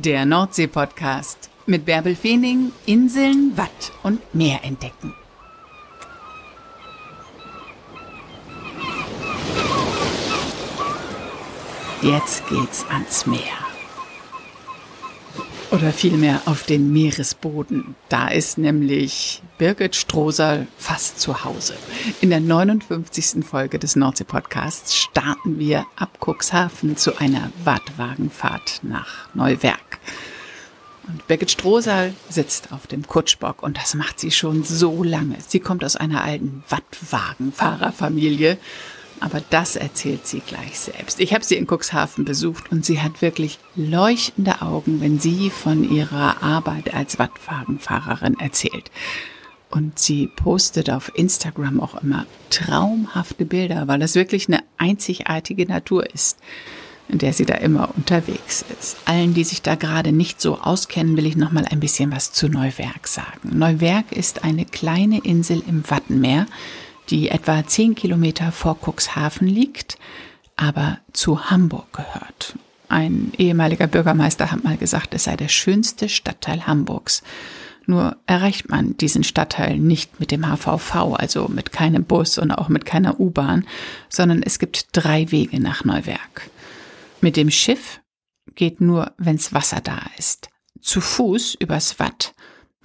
[0.00, 5.12] Der Nordsee-Podcast mit Bärbel Feening, Inseln, Watt und Meer entdecken.
[12.00, 13.40] Jetzt geht's ans Meer.
[15.72, 17.96] Oder vielmehr auf den Meeresboden.
[18.08, 21.74] Da ist nämlich Birgit Strohsal fast zu Hause.
[22.20, 23.44] In der 59.
[23.44, 29.87] Folge des Nordsee-Podcasts starten wir ab Cuxhaven zu einer Wattwagenfahrt nach Neuwerk.
[31.08, 35.36] Und Birgit Strohsal sitzt auf dem Kutschbock und das macht sie schon so lange.
[35.46, 38.58] Sie kommt aus einer alten Wattwagenfahrerfamilie
[39.20, 41.20] aber das erzählt sie gleich selbst.
[41.20, 45.88] Ich habe sie in Cuxhaven besucht und sie hat wirklich leuchtende Augen, wenn sie von
[45.90, 48.90] ihrer Arbeit als Wattwagenfahrerin erzählt.
[49.70, 56.08] Und sie postet auf Instagram auch immer traumhafte Bilder, weil das wirklich eine einzigartige Natur
[56.12, 56.38] ist,
[57.08, 58.96] in der sie da immer unterwegs ist.
[59.06, 62.32] Allen, die sich da gerade nicht so auskennen, will ich noch mal ein bisschen was
[62.32, 63.58] zu Neuwerk sagen.
[63.58, 66.46] Neuwerk ist eine kleine Insel im Wattenmeer,
[67.10, 69.98] die etwa zehn Kilometer vor Cuxhaven liegt,
[70.56, 72.54] aber zu Hamburg gehört.
[72.88, 77.22] Ein ehemaliger Bürgermeister hat mal gesagt, es sei der schönste Stadtteil Hamburgs.
[77.86, 82.68] Nur erreicht man diesen Stadtteil nicht mit dem HVV, also mit keinem Bus und auch
[82.68, 83.66] mit keiner U-Bahn,
[84.10, 86.50] sondern es gibt drei Wege nach Neuwerk.
[87.20, 88.00] Mit dem Schiff
[88.54, 90.48] geht nur, wenn's Wasser da ist.
[90.80, 92.34] Zu Fuß übers Watt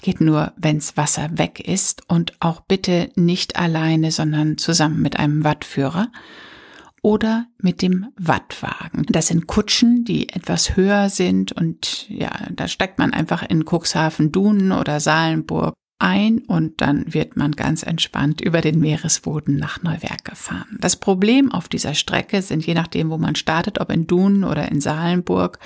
[0.03, 5.45] Geht nur, wenns Wasser weg ist und auch bitte nicht alleine, sondern zusammen mit einem
[5.45, 6.11] Wattführer
[7.01, 9.05] oder mit dem Wattwagen.
[9.07, 14.33] Das sind Kutschen, die etwas höher sind und ja, da steigt man einfach in Cuxhaven,
[14.33, 15.73] Dunen oder Salenburg
[16.03, 20.77] ein und dann wird man ganz entspannt über den Meeresboden nach Neuwerk gefahren.
[20.79, 24.69] Das Problem auf dieser Strecke sind je nachdem, wo man startet, ob in Dunen oder
[24.69, 25.59] in Salenburg,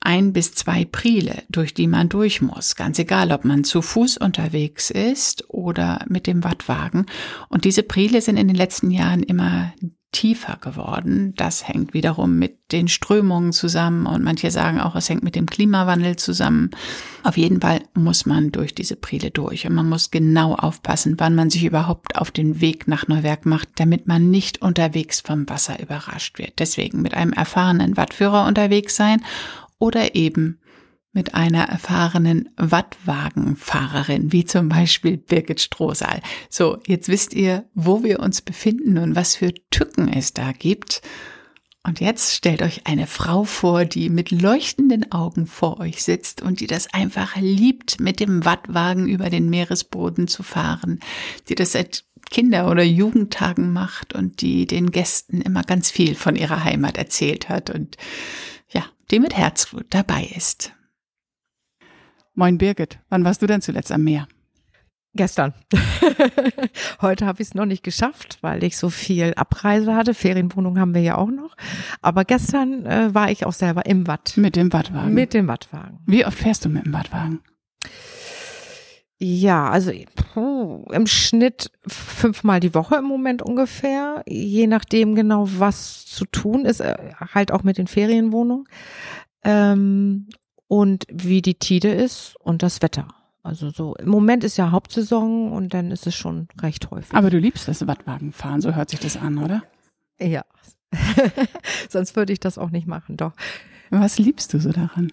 [0.00, 2.74] ein bis zwei Priele, durch die man durch muss.
[2.74, 7.06] Ganz egal, ob man zu Fuß unterwegs ist oder mit dem Wattwagen.
[7.48, 9.72] Und diese Priele sind in den letzten Jahren immer
[10.22, 11.34] tiefer geworden.
[11.36, 15.46] Das hängt wiederum mit den Strömungen zusammen und manche sagen auch, es hängt mit dem
[15.46, 16.70] Klimawandel zusammen.
[17.24, 21.34] Auf jeden Fall muss man durch diese Priele durch und man muss genau aufpassen, wann
[21.34, 25.82] man sich überhaupt auf den Weg nach Neuwerk macht, damit man nicht unterwegs vom Wasser
[25.82, 26.52] überrascht wird.
[26.60, 29.24] Deswegen mit einem erfahrenen Wattführer unterwegs sein
[29.80, 30.60] oder eben
[31.12, 36.22] mit einer erfahrenen Wattwagenfahrerin, wie zum Beispiel Birgit Strohsaal.
[36.48, 41.02] So, jetzt wisst ihr, wo wir uns befinden und was für Tücken es da gibt.
[41.84, 46.60] Und jetzt stellt euch eine Frau vor, die mit leuchtenden Augen vor euch sitzt und
[46.60, 51.00] die das einfach liebt, mit dem Wattwagen über den Meeresboden zu fahren,
[51.48, 56.36] die das seit Kinder- oder Jugendtagen macht und die den Gästen immer ganz viel von
[56.36, 57.96] ihrer Heimat erzählt hat und
[59.12, 60.72] die mit Herzblut dabei ist.
[62.34, 64.26] Moin Birgit, wann warst du denn zuletzt am Meer?
[65.14, 65.52] Gestern.
[67.02, 70.14] Heute habe ich es noch nicht geschafft, weil ich so viel Abreise hatte.
[70.14, 71.54] Ferienwohnung haben wir ja auch noch.
[72.00, 74.32] Aber gestern äh, war ich auch selber im Watt.
[74.36, 75.12] Mit dem Wattwagen?
[75.12, 75.98] Mit dem Wattwagen.
[76.06, 77.40] Wie oft fährst du mit dem Wattwagen?
[79.18, 86.06] Ja, also puh, im Schnitt fünfmal die Woche im Moment ungefähr, je nachdem genau, was
[86.06, 86.96] zu tun ist, äh,
[87.32, 88.64] halt auch mit den Ferienwohnungen
[89.44, 90.28] ähm,
[90.68, 93.08] und wie die Tide ist und das Wetter.
[93.42, 97.14] Also so im Moment ist ja Hauptsaison und dann ist es schon recht häufig.
[97.14, 99.64] Aber du liebst das Wattwagenfahren, so hört sich das an, oder?
[100.20, 100.44] Ja.
[101.88, 103.32] Sonst würde ich das auch nicht machen, doch.
[103.90, 105.12] Was liebst du so daran?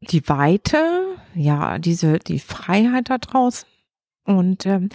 [0.00, 3.68] die Weite, ja, diese, die Freiheit da draußen.
[4.24, 4.88] Und ähm,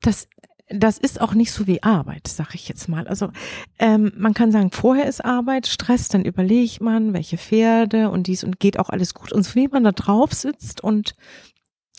[0.00, 0.28] das,
[0.70, 3.08] das ist auch nicht so wie Arbeit, sag ich jetzt mal.
[3.08, 3.30] Also
[3.78, 8.44] ähm, man kann sagen, vorher ist Arbeit, Stress, dann überlegt man, welche Pferde und dies
[8.44, 9.32] und geht auch alles gut.
[9.32, 11.14] Und wie man da drauf sitzt und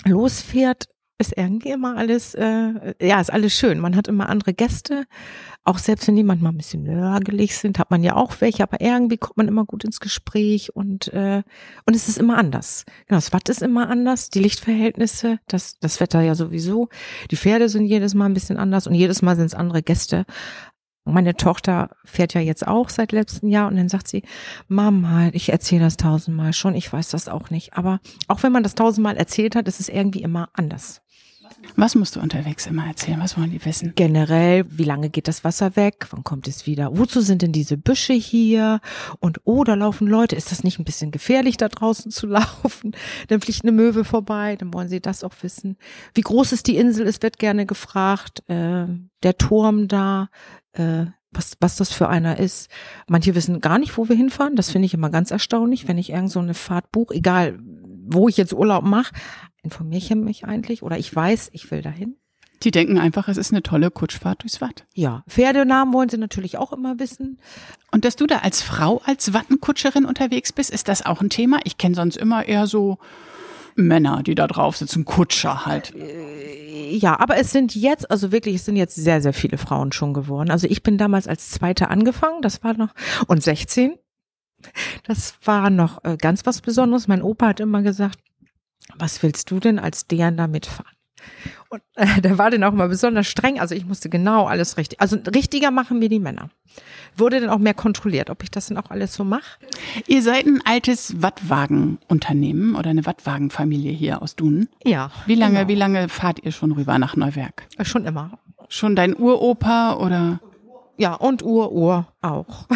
[0.05, 0.85] losfährt,
[1.19, 3.79] ist irgendwie immer alles, äh, ja, ist alles schön.
[3.79, 5.05] Man hat immer andere Gäste
[5.69, 8.81] auch selbst wenn die manchmal ein bisschen nörgelig sind, hat man ja auch welche, aber
[8.81, 11.43] irgendwie kommt man immer gut ins Gespräch und, äh,
[11.85, 12.85] und es ist immer anders.
[13.07, 16.89] Genau, das Watt ist immer anders, die Lichtverhältnisse, das, das Wetter ja sowieso.
[17.29, 20.25] Die Pferde sind jedes Mal ein bisschen anders und jedes Mal sind es andere Gäste.
[21.05, 24.23] Meine Tochter fährt ja jetzt auch seit letztem Jahr und dann sagt sie,
[24.67, 27.73] Mama, ich erzähle das tausendmal schon, ich weiß das auch nicht.
[27.73, 31.01] Aber auch wenn man das tausendmal erzählt hat, ist es irgendwie immer anders.
[31.75, 33.19] Was musst du unterwegs immer erzählen?
[33.19, 33.93] Was wollen die wissen?
[33.95, 36.07] Generell, wie lange geht das Wasser weg?
[36.11, 36.97] Wann kommt es wieder?
[36.97, 38.79] Wozu sind denn diese Büsche hier?
[39.19, 40.35] Und oh, da laufen Leute.
[40.35, 42.95] Ist das nicht ein bisschen gefährlich, da draußen zu laufen?
[43.27, 44.55] Dann fliegt eine Möwe vorbei.
[44.55, 45.77] Dann wollen sie das auch wissen.
[46.13, 47.07] Wie groß ist die Insel?
[47.07, 48.43] Es wird gerne gefragt.
[48.49, 48.87] Äh,
[49.23, 50.29] der Turm da.
[50.73, 52.69] Äh, was, was das für einer ist.
[53.07, 54.55] Manche wissen gar nicht, wo wir hinfahren.
[54.55, 57.59] Das finde ich immer ganz erstaunlich, wenn ich irgend so eine Fahrt buche, egal
[58.11, 59.13] wo ich jetzt Urlaub mache,
[59.61, 62.15] informiere ich mich eigentlich oder ich weiß, ich will dahin.
[62.63, 64.85] Die denken einfach, es ist eine tolle Kutschfahrt durchs Watt.
[64.93, 67.39] Ja, Pferdenamen wollen sie natürlich auch immer wissen.
[67.91, 71.59] Und dass du da als Frau, als Wattenkutscherin unterwegs bist, ist das auch ein Thema?
[71.63, 72.97] Ich kenne sonst immer eher so
[73.79, 75.93] Männer, die da drauf sitzen, Kutscher halt.
[75.95, 79.91] Äh, ja, aber es sind jetzt, also wirklich, es sind jetzt sehr, sehr viele Frauen
[79.91, 80.51] schon geworden.
[80.51, 82.93] Also ich bin damals als Zweite angefangen, das war noch,
[83.27, 83.97] und 16.
[85.03, 87.07] Das war noch äh, ganz was Besonderes.
[87.07, 88.19] Mein Opa hat immer gesagt,
[88.95, 90.98] was willst du denn als deren da mitfahren?
[91.69, 93.59] Und äh, der war dann auch immer besonders streng.
[93.59, 94.99] Also ich musste genau alles richtig.
[95.01, 96.49] Also richtiger machen mir die Männer.
[97.17, 99.59] Wurde dann auch mehr kontrolliert, ob ich das dann auch alles so mache.
[100.07, 104.69] Ihr seid ein altes Wattwagenunternehmen oder eine Wattwagenfamilie hier aus Dunen.
[104.83, 105.11] Ja.
[105.25, 105.67] Wie lange, genau.
[105.67, 107.67] wie lange fahrt ihr schon rüber nach Neuwerk?
[107.81, 108.39] Schon immer.
[108.69, 110.39] Schon dein Uropa oder?
[110.97, 112.67] Ja, und Urur auch.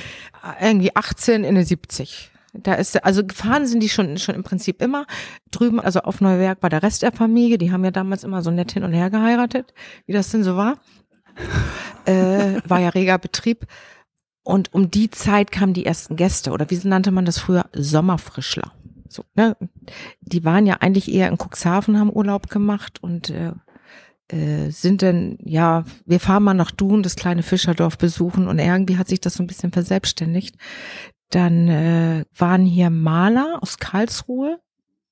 [0.60, 2.30] Irgendwie 18 in den 70.
[2.62, 5.06] Da ist, also gefahren sind die schon, schon im Prinzip immer
[5.50, 7.58] drüben, also auf Neuwerk bei der Rest der Familie.
[7.58, 9.74] Die haben ja damals immer so nett hin und her geheiratet,
[10.06, 10.78] wie das denn so war.
[12.06, 13.66] äh, war ja reger Betrieb.
[14.42, 17.66] Und um die Zeit kamen die ersten Gäste, oder wie nannte man das früher?
[17.72, 18.72] Sommerfrischler.
[19.08, 19.56] So, ne?
[20.20, 23.52] Die waren ja eigentlich eher in Cuxhaven, haben Urlaub gemacht und äh,
[24.28, 28.98] äh, sind denn, ja, wir fahren mal nach Dun, das kleine Fischerdorf besuchen und irgendwie
[28.98, 30.56] hat sich das so ein bisschen verselbstständigt.
[31.30, 34.60] Dann äh, waren hier Maler aus Karlsruhe,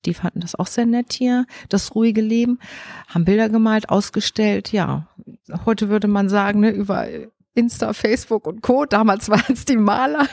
[0.06, 2.58] die fanden das auch sehr nett hier, das ruhige Leben,
[3.08, 5.08] haben Bilder gemalt, ausgestellt, ja.
[5.64, 7.06] Heute würde man sagen, ne, über
[7.54, 8.84] Insta, Facebook und Co.
[8.84, 10.26] Damals waren es die Maler.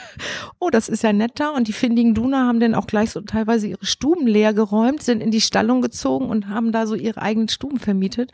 [0.58, 1.54] Oh, das ist ja netter.
[1.54, 5.22] Und die findigen Duna haben dann auch gleich so teilweise ihre Stuben leer geräumt, sind
[5.22, 8.32] in die Stallung gezogen und haben da so ihre eigenen Stuben vermietet.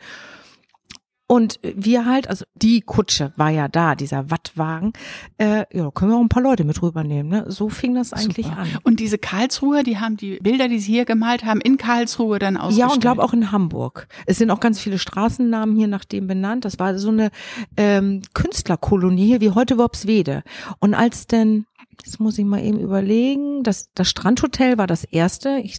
[1.31, 4.93] Und wir halt, also die Kutsche war ja da, dieser Wattwagen,
[5.37, 7.29] äh, ja, können wir auch ein paar Leute mit rübernehmen.
[7.29, 7.45] Ne?
[7.47, 8.57] So fing das eigentlich Super.
[8.57, 8.67] an.
[8.81, 12.57] Und diese Karlsruhe, die haben die Bilder, die sie hier gemalt haben, in Karlsruhe dann
[12.57, 12.89] ausgestellt?
[12.89, 14.07] Ja, und glaube auch in Hamburg.
[14.25, 16.65] Es sind auch ganz viele Straßennamen hier nach dem benannt.
[16.65, 17.29] Das war so eine
[17.77, 20.41] ähm, Künstlerkolonie hier, wie heute Worpswede.
[20.79, 21.67] Und als denn,
[22.03, 25.59] jetzt muss ich mal eben überlegen, das, das Strandhotel war das erste.
[25.59, 25.77] Ich,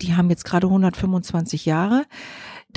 [0.00, 2.06] die haben jetzt gerade 125 Jahre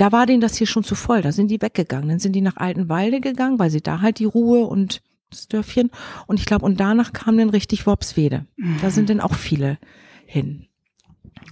[0.02, 2.08] da war denen das hier schon zu voll, da sind die weggegangen.
[2.08, 5.00] Dann sind die nach Altenwalde gegangen, weil sie da halt die Ruhe und
[5.30, 5.92] das Dörfchen.
[6.26, 8.44] Und ich glaube, und danach kam dann richtig Worpswede.
[8.56, 8.78] Mhm.
[8.82, 9.78] Da sind dann auch viele
[10.26, 10.66] hin.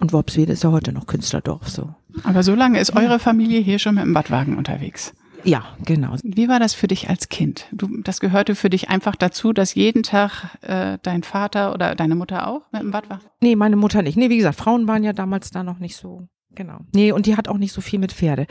[0.01, 1.95] Und Worpswede ist ja heute noch Künstlerdorf so.
[2.25, 5.15] Aber so lange ist eure Familie hier schon mit dem Badwagen unterwegs.
[5.45, 6.17] Ja, genau.
[6.25, 7.69] Wie war das für dich als Kind?
[7.71, 12.17] Du, das gehörte für dich einfach dazu, dass jeden Tag äh, dein Vater oder deine
[12.17, 13.21] Mutter auch mit dem Bad war?
[13.41, 14.17] Nee, meine Mutter nicht.
[14.17, 16.27] Nee, wie gesagt, Frauen waren ja damals da noch nicht so
[16.61, 16.81] Genau.
[16.93, 18.47] Nee, und die hat auch nicht so viel mit Pferde.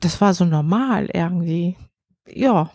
[0.00, 1.76] Das war so normal irgendwie.
[2.28, 2.72] Ja,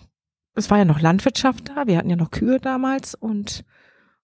[0.55, 1.87] es war ja noch Landwirtschaft da.
[1.87, 3.65] Wir hatten ja noch Kühe damals und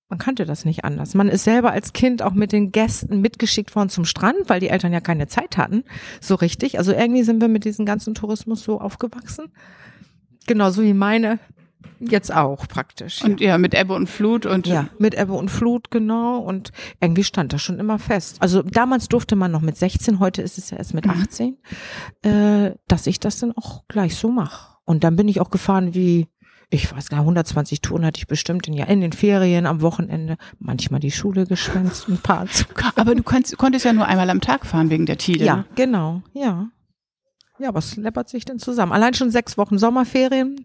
[0.07, 1.15] man kannte das nicht anders.
[1.15, 4.69] Man ist selber als Kind auch mit den Gästen mitgeschickt worden zum Strand, weil die
[4.69, 5.83] Eltern ja keine Zeit hatten,
[6.21, 6.77] so richtig.
[6.77, 9.51] Also irgendwie sind wir mit diesem ganzen Tourismus so aufgewachsen.
[10.47, 11.39] Genauso wie meine
[11.99, 13.23] Jetzt auch praktisch.
[13.23, 13.49] Und ja.
[13.49, 14.67] ja, mit Ebbe und Flut und.
[14.67, 16.39] Ja, mit Ebbe und Flut, genau.
[16.39, 16.71] Und
[17.01, 18.37] irgendwie stand das schon immer fest.
[18.39, 21.57] Also damals durfte man noch mit 16, heute ist es ja erst mit 18,
[22.23, 22.29] mhm.
[22.29, 24.77] äh, dass ich das dann auch gleich so mache.
[24.85, 26.27] Und dann bin ich auch gefahren wie,
[26.69, 29.81] ich weiß gar nicht, 120 Touren hatte ich bestimmt in, ja, in den Ferien, am
[29.81, 32.83] Wochenende, manchmal die Schule geschwänzt, ein paar Zug.
[32.95, 35.45] Aber du konntest, konntest ja nur einmal am Tag fahren wegen der Tide.
[35.45, 36.69] Ja, genau, ja.
[37.59, 38.93] Ja, was läppert sich denn zusammen?
[38.93, 40.63] Allein schon sechs Wochen Sommerferien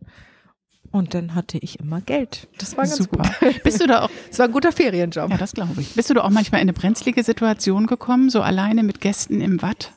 [0.95, 2.47] und dann hatte ich immer Geld.
[2.59, 3.29] Das war ganz super.
[3.41, 3.63] Gut.
[3.65, 4.11] Bist du da auch?
[4.31, 5.29] Es war ein guter Ferienjob.
[5.29, 5.93] Ja, das glaube ich.
[5.95, 9.61] Bist du da auch manchmal in eine brenzlige Situation gekommen, so alleine mit Gästen im
[9.61, 9.93] Watt?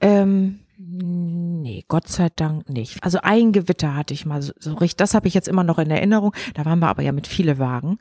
[0.00, 3.02] Ähm, Nee, Gott sei Dank nicht.
[3.02, 5.80] Also ein Gewitter hatte ich mal so, so richtig, das habe ich jetzt immer noch
[5.80, 6.32] in Erinnerung.
[6.54, 7.98] Da waren wir aber ja mit viele Wagen.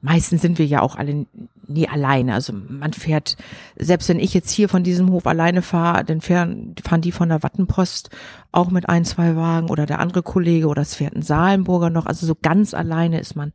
[0.00, 1.26] Meistens sind wir ja auch alle
[1.66, 2.32] nie alleine.
[2.32, 3.36] Also man fährt,
[3.76, 7.28] selbst wenn ich jetzt hier von diesem Hof alleine fahre, dann fahren, fahren die von
[7.28, 8.08] der Wattenpost
[8.52, 12.06] auch mit ein, zwei Wagen oder der andere Kollege oder es fährt ein Salenburger noch.
[12.06, 13.52] Also so ganz alleine ist man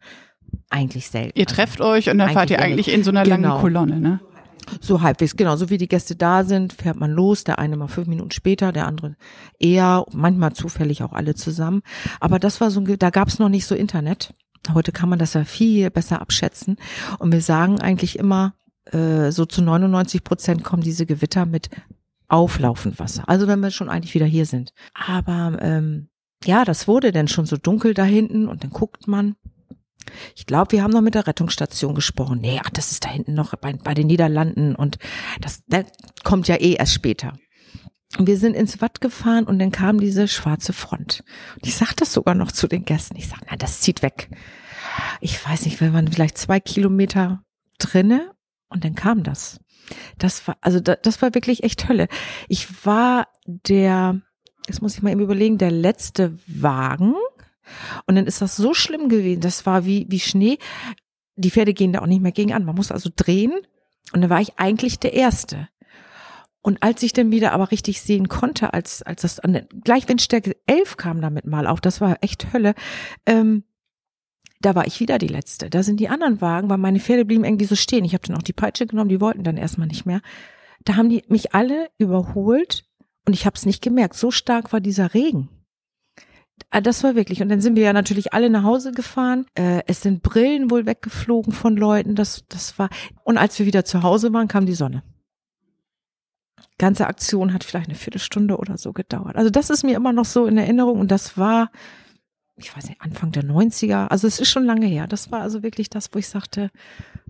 [0.70, 1.40] eigentlich selten.
[1.40, 3.36] Ihr trefft euch und dann fahrt ihr eigentlich in so einer genau.
[3.36, 4.20] langen Kolonne, ne?
[4.82, 5.56] So halbwegs, genau.
[5.56, 7.44] So wie die Gäste da sind, fährt man los.
[7.44, 9.16] Der eine mal fünf Minuten später, der andere
[9.60, 11.82] eher, manchmal zufällig auch alle zusammen.
[12.20, 14.34] Aber das war so, da gab es noch nicht so Internet.
[14.74, 16.78] Heute kann man das ja viel besser abschätzen.
[17.20, 18.54] Und wir sagen eigentlich immer,
[18.86, 21.70] äh, so zu 99 Prozent kommen diese Gewitter mit
[22.28, 23.24] auflaufend Wasser.
[23.28, 24.74] Also wenn wir schon eigentlich wieder hier sind.
[24.94, 26.10] Aber ähm,
[26.46, 29.36] ja, das wurde dann schon so dunkel da hinten und dann guckt man
[30.36, 32.40] ich glaube, wir haben noch mit der Rettungsstation gesprochen.
[32.40, 34.98] Nee, ach, das ist da hinten noch bei, bei den Niederlanden und
[35.42, 35.86] das, das
[36.24, 37.34] kommt ja eh erst später.
[38.18, 41.24] Und wir sind ins Watt gefahren und dann kam diese schwarze Front.
[41.56, 43.16] Und ich sag das sogar noch zu den Gästen.
[43.18, 44.30] Ich sag, na, das zieht weg.
[45.22, 47.44] Ich weiß nicht, wir waren vielleicht zwei Kilometer
[47.78, 48.32] drinne
[48.70, 49.60] und dann kam das.
[50.18, 52.08] Das war, also das, das war wirklich echt Hölle.
[52.48, 54.20] Ich war der,
[54.68, 57.14] jetzt muss ich mal eben überlegen, der letzte Wagen.
[58.06, 59.42] Und dann ist das so schlimm gewesen.
[59.42, 60.58] Das war wie, wie Schnee.
[61.36, 62.66] Die Pferde gehen da auch nicht mehr gegen an.
[62.66, 63.54] Man muss also drehen.
[64.14, 65.70] Und dann war ich eigentlich der Erste.
[66.62, 70.58] Und als ich dann wieder aber richtig sehen konnte, als, als das an gleich Windstärke
[70.66, 72.76] 11 kam damit mal auf, das war echt Hölle,
[73.26, 73.64] ähm,
[74.62, 75.70] da war ich wieder die Letzte.
[75.70, 78.04] Da sind die anderen Wagen, weil meine Pferde blieben irgendwie so stehen.
[78.04, 80.22] Ich habe dann auch die Peitsche genommen, die wollten dann erstmal nicht mehr.
[80.84, 82.86] Da haben die mich alle überholt
[83.26, 84.16] und ich habe es nicht gemerkt.
[84.16, 85.50] So stark war dieser Regen.
[86.72, 87.42] Ah, das war wirklich.
[87.42, 89.46] Und dann sind wir ja natürlich alle nach Hause gefahren.
[89.56, 92.16] Äh, es sind Brillen wohl weggeflogen von Leuten.
[92.16, 92.90] Das, das war.
[93.24, 95.04] Und als wir wieder zu Hause waren, kam die Sonne.
[96.78, 99.36] Ganze Aktion hat vielleicht eine Viertelstunde oder so gedauert.
[99.36, 101.72] Also das ist mir immer noch so in Erinnerung und das war
[102.62, 104.08] ich weiß nicht, Anfang der 90er.
[104.08, 105.08] Also es ist schon lange her.
[105.08, 106.70] Das war also wirklich das, wo ich sagte,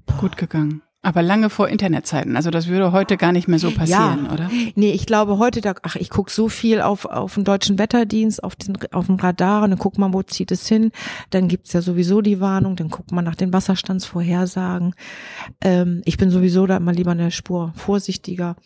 [0.06, 0.18] boah.
[0.18, 0.82] gut gegangen.
[1.02, 2.36] Aber lange vor Internetzeiten.
[2.36, 4.34] Also das würde heute gar nicht mehr so passieren, ja.
[4.34, 4.50] oder?
[4.76, 8.44] Nee, ich glaube heute, da, ach, ich gucke so viel auf, auf den deutschen Wetterdienst,
[8.44, 10.92] auf den auf dem Radar und dann guckt man, wo zieht es hin.
[11.30, 14.94] Dann gibt's ja sowieso die Warnung, dann guckt man nach den Wasserstandsvorhersagen.
[15.62, 18.58] Ähm, ich bin sowieso da immer lieber eine Spur vorsichtiger.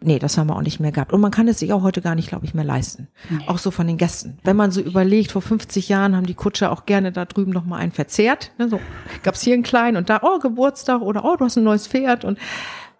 [0.00, 1.12] Nee, das haben wir auch nicht mehr gehabt.
[1.12, 3.08] Und man kann es sich auch heute gar nicht, glaube ich, mehr leisten.
[3.30, 3.44] Nee.
[3.46, 4.38] Auch so von den Gästen.
[4.44, 7.64] Wenn man so überlegt, vor 50 Jahren haben die Kutscher auch gerne da drüben noch
[7.64, 8.52] mal einen verzehrt.
[8.58, 8.80] Ne, so
[9.22, 12.24] gab's hier einen kleinen und da, oh, Geburtstag oder oh, du hast ein neues Pferd.
[12.24, 12.38] Und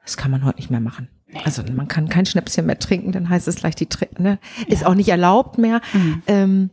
[0.05, 1.09] das kann man heute nicht mehr machen.
[1.29, 1.41] Nee.
[1.45, 4.39] Also man kann kein Schnäpschen mehr trinken, dann heißt es gleich die, ne?
[4.69, 4.89] Ist ja.
[4.89, 5.81] auch nicht erlaubt mehr.
[5.93, 6.23] Mhm.
[6.27, 6.71] Ähm,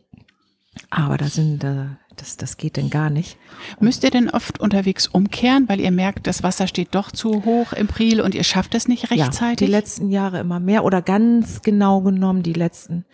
[0.90, 1.86] aber da sind, äh,
[2.18, 3.38] das, das geht denn gar nicht.
[3.80, 7.74] Müsst ihr denn oft unterwegs umkehren, weil ihr merkt, das Wasser steht doch zu hoch
[7.74, 9.62] im Priel und ihr schafft es nicht rechtzeitig?
[9.62, 13.06] Ja, die letzten Jahre immer mehr oder ganz genau genommen die letzten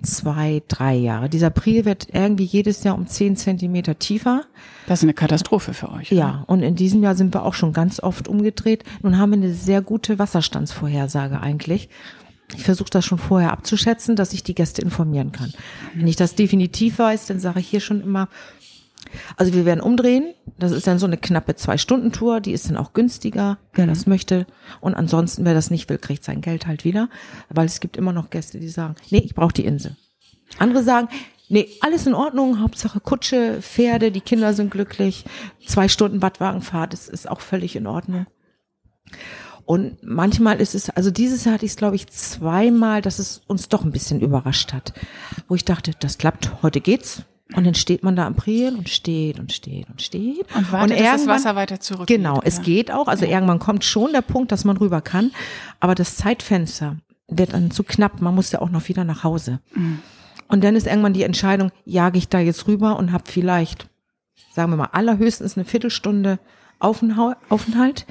[0.00, 1.28] zwei, drei Jahre.
[1.28, 4.44] Dieser Priel wird irgendwie jedes Jahr um zehn Zentimeter tiefer.
[4.86, 6.10] Das ist eine Katastrophe für euch.
[6.10, 6.44] Ja, oder?
[6.48, 8.84] und in diesem Jahr sind wir auch schon ganz oft umgedreht.
[9.02, 11.88] Nun haben wir eine sehr gute Wasserstandsvorhersage eigentlich.
[12.56, 15.52] Ich versuche das schon vorher abzuschätzen, dass ich die Gäste informieren kann.
[15.94, 18.28] Wenn ich das definitiv weiß, dann sage ich hier schon immer,
[19.36, 20.34] also wir werden umdrehen.
[20.58, 22.40] Das ist dann so eine knappe Zwei-Stunden-Tour.
[22.40, 23.90] Die ist dann auch günstiger, wer mhm.
[23.90, 24.46] das möchte.
[24.80, 27.08] Und ansonsten, wer das nicht will, kriegt sein Geld halt wieder.
[27.48, 29.96] Weil es gibt immer noch Gäste, die sagen, nee, ich brauche die Insel.
[30.58, 31.08] Andere sagen,
[31.48, 32.60] nee, alles in Ordnung.
[32.60, 35.24] Hauptsache Kutsche, Pferde, die Kinder sind glücklich.
[35.66, 38.26] Zwei Stunden Wattwagenfahrt, das ist auch völlig in Ordnung.
[39.64, 43.42] Und manchmal ist es, also dieses Jahr hatte ich es, glaube ich, zweimal, dass es
[43.46, 44.92] uns doch ein bisschen überrascht hat.
[45.48, 47.22] Wo ich dachte, das klappt, heute geht's.
[47.54, 50.46] Und dann steht man da am Priel und steht und steht und steht.
[50.54, 52.06] Und wartet, und dass das Wasser weiter zurück.
[52.06, 53.08] Genau, geht, es geht auch.
[53.08, 53.32] Also ja.
[53.32, 55.32] irgendwann kommt schon der Punkt, dass man rüber kann.
[55.78, 56.96] Aber das Zeitfenster
[57.28, 58.20] wird dann zu knapp.
[58.20, 59.60] Man muss ja auch noch wieder nach Hause.
[59.74, 59.98] Mhm.
[60.48, 63.86] Und dann ist irgendwann die Entscheidung, jage ich da jetzt rüber und habe vielleicht,
[64.54, 66.38] sagen wir mal, allerhöchstens eine Viertelstunde
[66.78, 68.06] Aufenthalt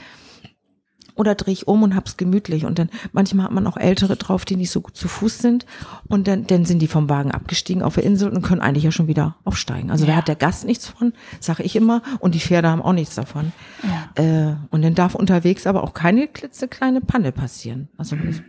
[1.15, 2.65] oder drehe ich um und hab's gemütlich.
[2.65, 5.65] Und dann manchmal hat man auch Ältere drauf, die nicht so gut zu Fuß sind.
[6.07, 8.91] Und dann, dann sind die vom Wagen abgestiegen auf der Insel und können eigentlich ja
[8.91, 9.91] schon wieder aufsteigen.
[9.91, 10.11] Also ja.
[10.11, 13.15] da hat der Gast nichts von, sage ich immer, und die Pferde haben auch nichts
[13.15, 13.51] davon.
[13.83, 14.23] Ja.
[14.23, 17.89] Äh, und dann darf unterwegs aber auch keine klitzekleine Panne passieren.
[17.97, 18.43] Also mhm.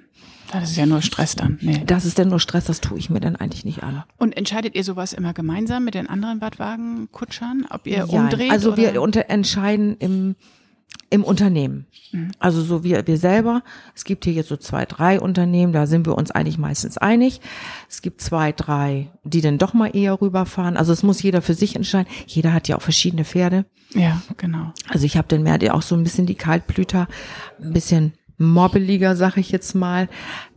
[0.52, 1.58] Das ist ja nur Stress dann.
[1.62, 1.82] Nee.
[1.86, 4.04] Das ist dann nur Stress, das tue ich mir dann eigentlich nicht an.
[4.18, 8.50] Und entscheidet ihr sowas immer gemeinsam mit den anderen Badwagenkutschern, ob ihr ja, umdreht?
[8.50, 10.36] Also wir unter entscheiden im
[11.12, 11.86] im Unternehmen.
[12.12, 12.32] Mhm.
[12.38, 13.62] Also so wie wir selber.
[13.94, 17.40] Es gibt hier jetzt so zwei, drei Unternehmen, da sind wir uns eigentlich meistens einig.
[17.88, 20.76] Es gibt zwei, drei, die dann doch mal eher rüberfahren.
[20.76, 22.10] Also es muss jeder für sich entscheiden.
[22.26, 23.66] Jeder hat ja auch verschiedene Pferde.
[23.94, 24.72] Ja, genau.
[24.88, 27.08] Also ich habe dann mehr auch so ein bisschen die Kaltblüter,
[27.62, 30.08] ein bisschen mobbeliger, sag ich jetzt mal.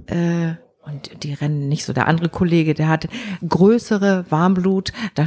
[0.08, 0.54] Äh,
[0.86, 1.94] und die rennen nicht so.
[1.94, 3.08] Der andere Kollege, der hat
[3.48, 5.26] größere Warmblut, da,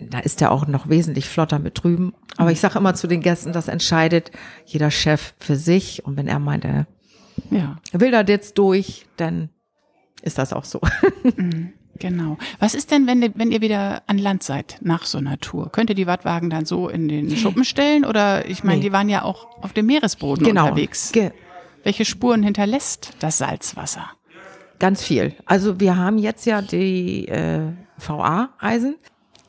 [0.00, 2.14] da ist er auch noch wesentlich flotter mit drüben.
[2.36, 4.30] Aber ich sage immer zu den Gästen, das entscheidet
[4.64, 6.04] jeder Chef für sich.
[6.04, 6.86] Und wenn er meint, er
[7.50, 7.76] ja.
[7.92, 9.50] will da jetzt durch, dann
[10.22, 10.80] ist das auch so.
[11.36, 12.36] Mhm, genau.
[12.58, 15.72] Was ist denn, wenn, wenn ihr wieder an Land seid nach so einer Tour?
[15.72, 18.04] Könnt ihr die Wattwagen dann so in den Schuppen stellen?
[18.04, 18.84] Oder ich meine, nee.
[18.84, 20.64] die waren ja auch auf dem Meeresboden genau.
[20.64, 21.12] unterwegs.
[21.12, 21.30] Ge
[21.82, 24.10] Welche Spuren hinterlässt das Salzwasser?
[24.78, 25.34] Ganz viel.
[25.46, 27.60] Also wir haben jetzt ja die äh,
[27.98, 28.96] VA-Eisen.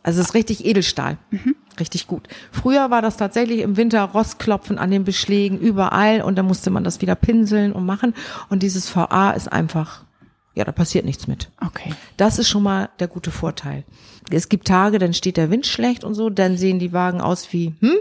[0.03, 1.17] Also es ist richtig Edelstahl.
[1.31, 1.55] Mhm.
[1.79, 2.27] Richtig gut.
[2.51, 6.83] Früher war das tatsächlich im Winter Rostklopfen an den Beschlägen überall und dann musste man
[6.83, 8.13] das wieder pinseln und machen.
[8.49, 10.05] Und dieses VA ist einfach,
[10.53, 11.49] ja, da passiert nichts mit.
[11.59, 11.93] Okay.
[12.17, 13.83] Das ist schon mal der gute Vorteil.
[14.29, 17.51] Es gibt Tage, dann steht der Wind schlecht und so, dann sehen die Wagen aus
[17.51, 17.97] wie, hm,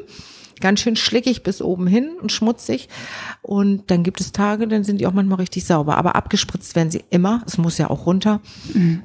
[0.61, 2.89] ganz schön schlickig bis oben hin und schmutzig.
[3.43, 5.97] Und dann gibt es Tage, dann sind die auch manchmal richtig sauber.
[5.97, 7.43] Aber abgespritzt werden sie immer.
[7.47, 8.41] Es muss ja auch runter.
[8.73, 9.03] Mhm.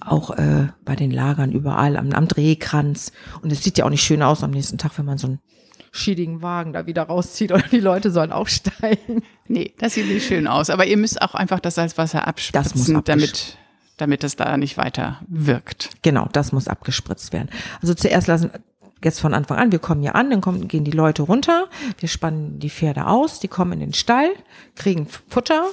[0.00, 3.12] Auch äh, bei den Lagern überall am, am Drehkranz.
[3.42, 5.40] Und es sieht ja auch nicht schön aus am nächsten Tag, wenn man so einen
[5.92, 9.22] schiedigen Wagen da wieder rauszieht oder die Leute sollen aufsteigen.
[9.48, 10.70] Nee, das sieht nicht schön aus.
[10.70, 13.58] Aber ihr müsst auch einfach das Salzwasser abspritzen, damit
[14.00, 15.90] damit es da nicht weiter wirkt.
[16.02, 17.50] Genau, das muss abgespritzt werden.
[17.82, 18.50] Also zuerst lassen
[19.02, 22.08] jetzt von Anfang an, wir kommen hier an, dann kommen, gehen die Leute runter, wir
[22.08, 24.30] spannen die Pferde aus, die kommen in den Stall,
[24.74, 25.64] kriegen Futter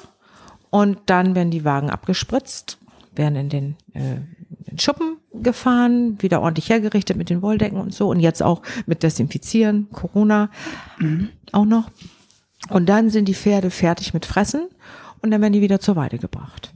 [0.69, 2.77] und dann werden die Wagen abgespritzt,
[3.15, 4.21] werden in den, äh,
[4.69, 9.03] den Schuppen gefahren, wieder ordentlich hergerichtet mit den Wolldecken und so und jetzt auch mit
[9.03, 10.49] Desinfizieren, Corona
[10.99, 11.29] mhm.
[11.51, 11.89] auch noch.
[12.69, 14.67] Und dann sind die Pferde fertig mit Fressen
[15.21, 16.73] und dann werden die wieder zur Weide gebracht.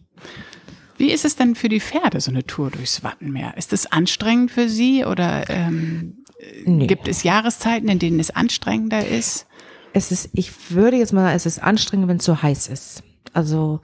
[0.97, 3.57] Wie ist es denn für die Pferde, so eine Tour durchs Wattenmeer?
[3.57, 6.20] Ist es anstrengend für sie oder ähm,
[6.65, 6.87] nee.
[6.87, 9.47] gibt es Jahreszeiten, in denen es anstrengender ist?
[9.93, 13.03] Es ist, ich würde jetzt mal sagen, es ist anstrengend, wenn es so heiß ist.
[13.33, 13.81] Also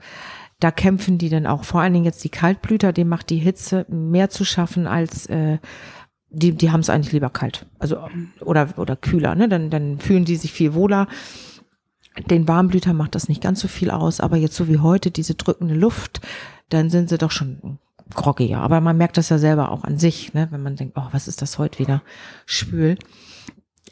[0.60, 1.64] da kämpfen die dann auch.
[1.64, 5.58] Vor allen Dingen jetzt die Kaltblüter, dem macht die Hitze mehr zu schaffen als äh,
[6.30, 7.66] die, die haben es eigentlich lieber kalt.
[7.78, 7.98] Also
[8.40, 9.48] oder oder kühler, ne?
[9.48, 11.08] Dann, dann fühlen die sich viel wohler.
[12.28, 15.34] Den Warmblüter macht das nicht ganz so viel aus, aber jetzt so wie heute, diese
[15.34, 16.20] drückende Luft,
[16.68, 17.78] dann sind sie doch schon
[18.14, 18.60] groggiger.
[18.60, 20.48] Aber man merkt das ja selber auch an sich, ne?
[20.50, 22.02] wenn man denkt, oh, was ist das heute wieder
[22.46, 22.96] schwül.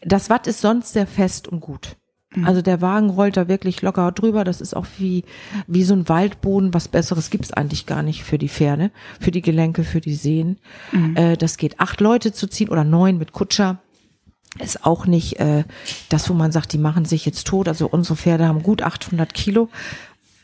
[0.02, 1.96] Das Watt ist sonst sehr fest und gut.
[2.34, 2.44] Mhm.
[2.44, 4.44] Also der Wagen rollt da wirklich locker drüber.
[4.44, 5.24] Das ist auch wie,
[5.66, 6.74] wie so ein Waldboden.
[6.74, 10.58] Was Besseres gibt's eigentlich gar nicht für die Pferde, für die Gelenke, für die Sehnen.
[10.92, 11.16] Mhm.
[11.16, 13.78] Äh, das geht acht Leute zu ziehen oder neun mit Kutscher.
[14.58, 15.64] Ist auch nicht äh,
[16.08, 17.68] das, wo man sagt, die machen sich jetzt tot.
[17.68, 19.68] Also unsere Pferde haben gut 800 Kilo.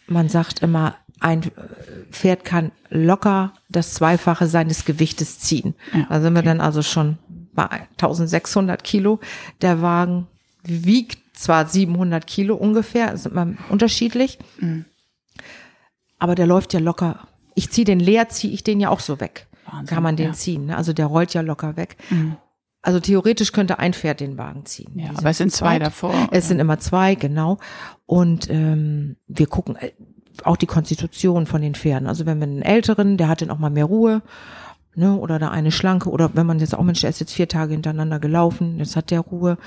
[0.07, 1.50] Man sagt immer, ein
[2.11, 5.75] Pferd kann locker das Zweifache seines Gewichtes ziehen.
[5.93, 6.49] Ja, da sind wir okay.
[6.49, 7.19] dann also schon
[7.55, 9.21] bei 1600 Kilo.
[9.61, 10.26] Der Wagen
[10.64, 14.85] wiegt zwar 700 Kilo ungefähr, ist immer unterschiedlich, mhm.
[16.19, 17.29] aber der läuft ja locker.
[17.55, 19.46] Ich ziehe den leer, ziehe ich den ja auch so weg.
[19.64, 20.33] Wahnsinn, kann man den ja.
[20.33, 20.66] ziehen.
[20.66, 20.77] Ne?
[20.77, 21.96] Also der rollt ja locker weg.
[22.11, 22.37] Mhm.
[22.83, 24.92] Also theoretisch könnte ein Pferd den Wagen ziehen.
[24.96, 26.29] Ja, aber es sind zwei davor.
[26.33, 27.59] Es sind immer zwei, genau.
[28.07, 29.92] Und ähm, wir gucken, äh,
[30.45, 32.09] auch die Konstitution von den Pferden.
[32.09, 34.23] Also wenn wir einen älteren, der hat dann auch mal mehr Ruhe,
[34.95, 37.49] ne, oder da eine schlanke, oder wenn man jetzt auch, Mensch, der ist jetzt vier
[37.49, 39.59] Tage hintereinander gelaufen, jetzt hat der Ruhe.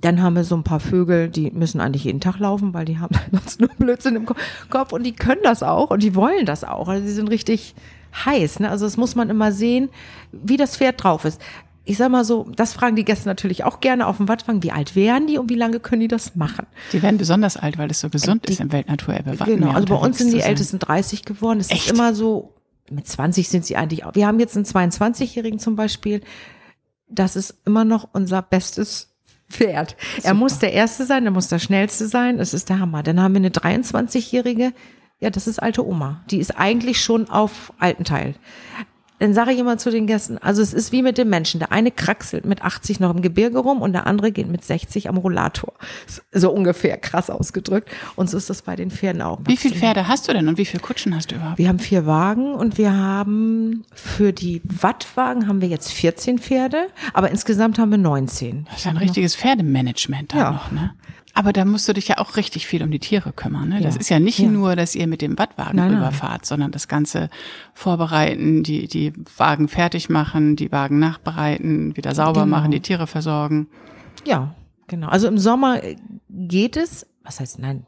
[0.00, 2.98] Dann haben wir so ein paar Vögel, die müssen eigentlich jeden Tag laufen, weil die
[2.98, 6.64] haben sonst nur Blödsinn im Kopf und die können das auch und die wollen das
[6.64, 6.88] auch.
[6.88, 7.74] Also die sind richtig
[8.24, 8.60] heiß.
[8.60, 8.70] Ne?
[8.70, 9.88] Also das muss man immer sehen,
[10.32, 11.40] wie das Pferd drauf ist
[11.86, 14.72] ich sag mal so, das fragen die Gäste natürlich auch gerne auf dem Wattfang, wie
[14.72, 16.66] alt wären die und wie lange können die das machen?
[16.92, 19.36] Die werden besonders alt, weil es so gesund die, ist im Weltnaturerbe.
[19.44, 21.60] Genau, also bei uns sind die Ältesten 30 geworden.
[21.60, 22.54] Es ist immer so,
[22.90, 24.16] mit 20 sind sie eigentlich auch.
[24.16, 26.22] Wir haben jetzt einen 22-Jährigen zum Beispiel.
[27.08, 29.14] Das ist immer noch unser bestes
[29.48, 29.96] Pferd.
[30.16, 30.28] Super.
[30.28, 32.40] Er muss der Erste sein, er muss der Schnellste sein.
[32.40, 33.04] Es ist der Hammer.
[33.04, 34.72] Dann haben wir eine 23-Jährige.
[35.20, 36.24] Ja, das ist alte Oma.
[36.30, 38.34] Die ist eigentlich schon auf alten Teil
[39.18, 41.58] dann sage ich immer zu den Gästen, also es ist wie mit dem Menschen.
[41.58, 45.08] Der eine kraxelt mit 80 noch im Gebirge rum und der andere geht mit 60
[45.08, 45.72] am Rollator.
[46.32, 47.90] So ungefähr krass ausgedrückt.
[48.14, 49.40] Und so ist das bei den Pferden auch.
[49.46, 51.58] Wie viele Pferde hast du denn und wie viele Kutschen hast du überhaupt?
[51.58, 56.88] Wir haben vier Wagen und wir haben für die Wattwagen haben wir jetzt 14 Pferde,
[57.14, 58.66] aber insgesamt haben wir 19.
[58.70, 60.50] Das ist ein richtiges Pferdemanagement da ja.
[60.50, 60.92] noch, ne?
[61.36, 63.68] Aber da musst du dich ja auch richtig viel um die Tiere kümmern.
[63.68, 63.82] Ne?
[63.82, 64.00] Das ja.
[64.00, 64.48] ist ja nicht ja.
[64.48, 66.44] nur, dass ihr mit dem Wattwagen nein, überfahrt, nein.
[66.44, 67.28] sondern das Ganze
[67.74, 72.56] vorbereiten, die, die Wagen fertig machen, die Wagen nachbereiten, wieder sauber genau.
[72.56, 73.68] machen, die Tiere versorgen.
[74.24, 74.54] Ja,
[74.86, 75.08] genau.
[75.08, 75.82] Also im Sommer
[76.30, 77.84] geht es, was heißt nein,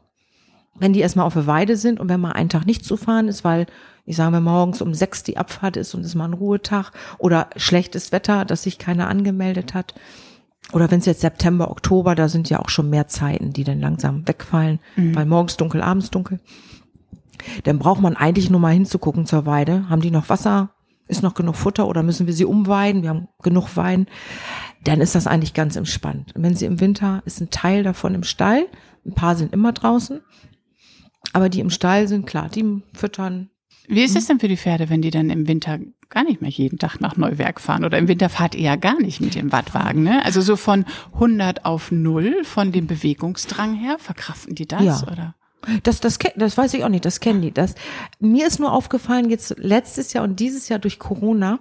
[0.75, 3.27] wenn die erstmal auf der Weide sind und wenn mal einen Tag nicht zu fahren
[3.27, 3.65] ist, weil
[4.05, 7.49] ich sage mal morgens um sechs die Abfahrt ist und es mal ein Ruhetag oder
[7.55, 9.95] schlechtes Wetter, dass sich keiner angemeldet hat,
[10.71, 13.79] oder wenn es jetzt September, Oktober, da sind ja auch schon mehr Zeiten, die dann
[13.79, 15.15] langsam wegfallen, mhm.
[15.15, 16.39] weil morgens dunkel, abends dunkel.
[17.63, 19.89] Dann braucht man eigentlich nur mal hinzugucken zur Weide.
[19.89, 20.71] Haben die noch Wasser?
[21.07, 23.01] Ist noch genug Futter oder müssen wir sie umweiden?
[23.01, 24.07] Wir haben genug Wein.
[24.83, 26.33] Dann ist das eigentlich ganz entspannt.
[26.35, 28.67] Wenn sie im Winter, ist ein Teil davon im Stall.
[29.05, 30.21] Ein paar sind immer draußen.
[31.33, 33.49] Aber die im Stall sind, klar, die füttern.
[33.89, 36.49] Wie ist es denn für die Pferde, wenn die dann im Winter gar nicht mehr
[36.49, 39.51] jeden Tag nach Neuwerk fahren oder im Winter fahrt ihr ja gar nicht mit dem
[39.51, 40.03] Wattwagen.
[40.03, 40.23] Ne?
[40.23, 45.01] Also so von 100 auf 0 von dem Bewegungsdrang her, verkraften die das ja.
[45.03, 45.35] oder?
[45.83, 47.51] Das, das, das weiß ich auch nicht, das kennen die.
[47.51, 47.75] Das,
[48.19, 51.59] mir ist nur aufgefallen, jetzt letztes Jahr und dieses Jahr durch Corona,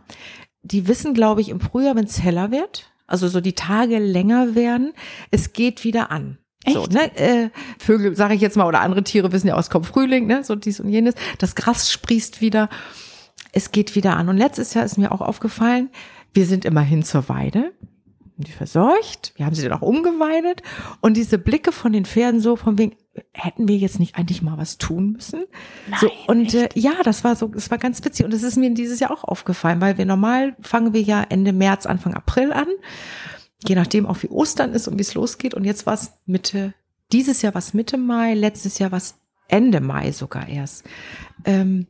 [0.63, 4.55] die wissen, glaube ich, im Frühjahr, wenn es heller wird, also so die Tage länger
[4.55, 4.93] werden,
[5.31, 6.39] es geht wieder an.
[6.69, 6.77] Echt?
[6.77, 9.87] So, ne, äh, Vögel, sage ich jetzt mal, oder andere Tiere wissen ja aus, kommt
[9.87, 11.15] Frühling, ne, so dies und jenes.
[11.39, 12.69] Das Gras sprießt wieder
[13.53, 14.29] es geht wieder an.
[14.29, 15.91] Und letztes Jahr ist mir auch aufgefallen,
[16.33, 17.73] wir sind immerhin zur Weide.
[18.37, 20.63] die versorgt, wir haben sie dann auch umgeweidet
[21.01, 22.95] und diese Blicke von den Pferden so von wegen,
[23.33, 25.45] hätten wir jetzt nicht eigentlich mal was tun müssen?
[25.89, 28.57] Nein, so, und äh, ja, das war so, das war ganz witzig und das ist
[28.57, 32.53] mir dieses Jahr auch aufgefallen, weil wir normal fangen wir ja Ende März, Anfang April
[32.53, 32.69] an,
[33.67, 36.75] je nachdem auch wie Ostern ist und wie es losgeht und jetzt war es Mitte,
[37.13, 39.17] dieses Jahr war es Mitte Mai, letztes Jahr war es
[39.49, 40.85] Ende Mai sogar erst.
[41.45, 41.87] Ähm,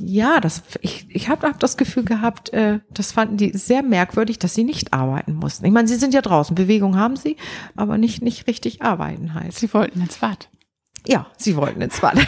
[0.00, 4.38] ja, das, ich, ich habe hab das Gefühl gehabt, äh, das fanden die sehr merkwürdig,
[4.38, 5.64] dass sie nicht arbeiten mussten.
[5.66, 7.36] Ich meine, sie sind ja draußen, Bewegung haben sie,
[7.76, 9.54] aber nicht, nicht richtig arbeiten halt.
[9.54, 10.48] Sie wollten ins Watt.
[11.06, 12.18] Ja, sie wollten ins Watt.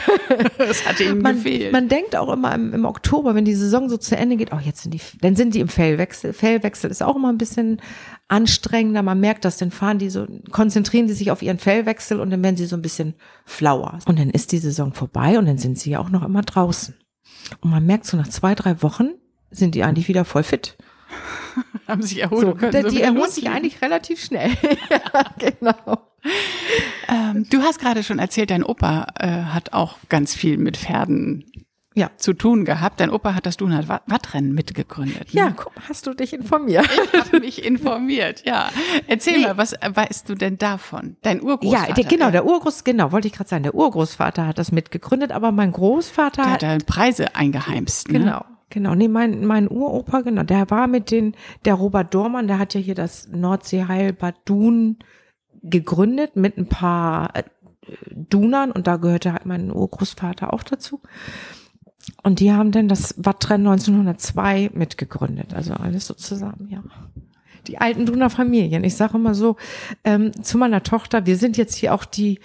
[0.59, 1.73] Das hatte ihnen man, gefehlt.
[1.73, 4.59] man denkt auch immer im, im Oktober, wenn die Saison so zu Ende geht, oh,
[4.63, 6.33] jetzt sind die, dann sind die im Fellwechsel.
[6.33, 7.81] Fellwechsel ist auch immer ein bisschen
[8.29, 9.03] anstrengender.
[9.03, 12.43] Man merkt das, dann fahren die so, konzentrieren die sich auf ihren Fellwechsel und dann
[12.43, 13.99] werden sie so ein bisschen flauer.
[14.07, 16.95] Und dann ist die Saison vorbei und dann sind sie ja auch noch immer draußen.
[17.61, 19.11] Und man merkt so nach zwei, drei Wochen
[19.51, 20.77] sind die eigentlich wieder voll fit.
[21.89, 22.41] haben sich erholt.
[22.43, 24.51] So, und können die so die erholen sich eigentlich relativ schnell.
[24.91, 25.99] ja, genau.
[27.09, 31.45] Ähm, du hast gerade schon erzählt, dein Opa äh, hat auch ganz viel mit Pferden
[31.95, 32.11] Ja.
[32.17, 32.99] zu tun gehabt.
[33.01, 35.31] Dein Opa hat das Dunat Wattrennen mitgegründet.
[35.31, 35.55] Ja, Ne?
[35.57, 36.89] guck, hast du dich informiert?
[37.13, 38.71] Ich habe mich informiert, ja.
[39.07, 39.45] Erzähl Nee.
[39.45, 41.17] mal, was weißt du denn davon?
[41.23, 41.89] Dein Urgroßvater.
[41.91, 45.31] Ja, der, genau, der Urgroß, genau, wollte ich gerade sagen, der Urgroßvater hat das mitgegründet,
[45.31, 48.09] aber mein Großvater der hat, hat da Preise eingeheimst.
[48.11, 48.19] Ne?
[48.19, 52.59] genau, genau, nee, mein, mein Uropa, genau, der war mit den, der Robert Dormann, der
[52.59, 54.99] hat ja hier das Nordseeheil-Bad Dun
[55.63, 57.43] gegründet mit ein paar äh,
[58.11, 61.01] Dunern und da gehörte halt mein Urgroßvater auch dazu.
[62.23, 66.83] Und die haben dann das Wattrennen 1902 mitgegründet, also alles so zusammen, ja.
[67.67, 68.85] Die alten Duner Familien.
[68.85, 69.57] Ich sage immer so
[70.05, 72.39] ähm, zu meiner Tochter, wir sind jetzt hier auch die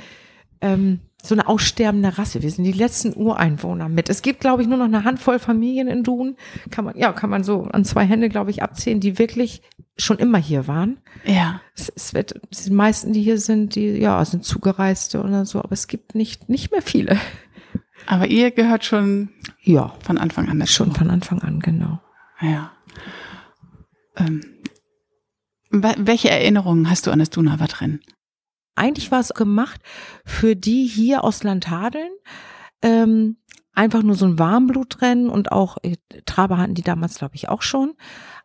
[0.62, 2.41] ähm, so eine aussterbende Rasse.
[2.41, 4.10] Wir sind die letzten Ureinwohner mit.
[4.10, 6.36] Es gibt, glaube ich, nur noch eine Handvoll Familien in Dun.
[6.71, 9.62] Kann man, ja, kann man so an zwei Hände, glaube ich, abzählen, die wirklich
[9.97, 10.97] schon immer hier waren.
[11.25, 11.62] Ja.
[11.75, 15.73] Es, es wird, die meisten, die hier sind, die, ja, sind Zugereiste oder so, aber
[15.73, 17.19] es gibt nicht, nicht mehr viele.
[18.07, 19.29] Aber ihr gehört schon
[19.62, 20.73] Ja, von Anfang an dazu.
[20.73, 21.99] schon von Anfang an, genau.
[22.41, 22.71] Ja.
[24.17, 24.41] Ähm,
[25.69, 28.01] welche Erinnerungen hast du an das Donauwattrennen?
[28.75, 29.81] Eigentlich war es gemacht
[30.25, 32.12] für die hier aus Landhadeln.
[32.81, 33.38] Ähm,
[33.73, 37.62] einfach nur so ein Warmblutrennen und auch äh, Traber hatten die damals, glaube ich, auch
[37.62, 37.93] schon.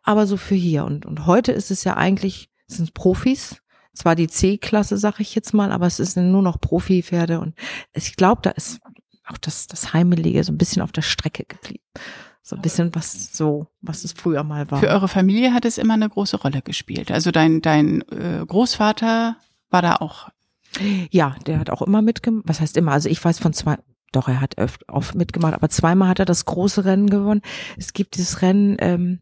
[0.03, 0.85] Aber so für hier.
[0.85, 3.61] Und, und heute ist es ja eigentlich, sind Profis.
[3.93, 7.39] Zwar die C-Klasse, sag ich jetzt mal, aber es ist nur noch Profi-Pferde.
[7.39, 7.55] Und
[7.93, 8.79] ich glaube, da ist
[9.25, 11.83] auch das, das Heimelige so ein bisschen auf der Strecke geblieben.
[12.43, 14.79] So ein bisschen was so, was es früher mal war.
[14.79, 17.11] Für eure Familie hat es immer eine große Rolle gespielt.
[17.11, 19.35] Also dein, dein äh, Großvater
[19.69, 20.29] war da auch.
[21.11, 22.47] Ja, der hat auch immer mitgemacht.
[22.47, 22.91] Was heißt immer?
[22.91, 23.77] Also ich weiß von zwei,
[24.11, 24.55] doch, er hat
[24.87, 27.41] oft mitgemacht, aber zweimal hat er das große Rennen gewonnen.
[27.77, 29.19] Es gibt dieses Rennen, ähm,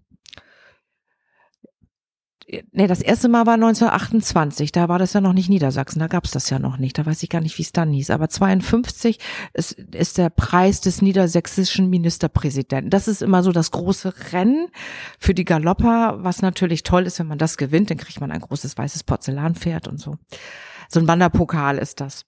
[2.71, 6.31] nee, das erste Mal war 1928, da war das ja noch nicht Niedersachsen, da gab's
[6.31, 8.11] das ja noch nicht, da weiß ich gar nicht, wie es dann hieß.
[8.11, 9.19] Aber 52
[9.53, 12.89] ist, ist der Preis des niedersächsischen Ministerpräsidenten.
[12.89, 14.67] Das ist immer so das große Rennen
[15.19, 18.41] für die Galopper, was natürlich toll ist, wenn man das gewinnt, dann kriegt man ein
[18.41, 20.15] großes weißes Porzellanpferd und so.
[20.89, 22.25] So ein Wanderpokal ist das.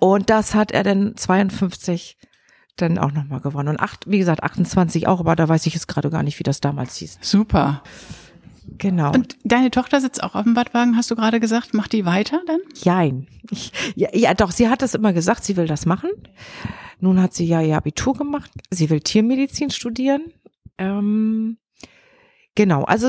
[0.00, 2.16] Und das hat er dann 52
[2.76, 3.68] dann auch nochmal gewonnen.
[3.68, 6.44] Und acht, wie gesagt, 28 auch, aber da weiß ich jetzt gerade gar nicht, wie
[6.44, 7.18] das damals hieß.
[7.20, 7.82] Super.
[8.78, 9.12] Genau.
[9.12, 11.74] Und deine Tochter sitzt auch auf dem Wattwagen, hast du gerade gesagt.
[11.74, 12.60] Macht die weiter dann?
[12.74, 13.26] Jein.
[13.50, 16.10] Ich, ja, ja, doch, sie hat das immer gesagt, sie will das machen.
[17.00, 18.50] Nun hat sie ja ihr Abitur gemacht.
[18.70, 20.32] Sie will Tiermedizin studieren.
[20.78, 21.58] Ähm,
[22.54, 23.08] genau, also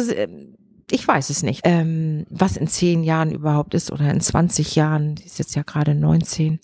[0.92, 5.18] ich weiß es nicht, ähm, was in zehn Jahren überhaupt ist oder in 20 Jahren.
[5.18, 6.60] Sie ist jetzt ja gerade 19.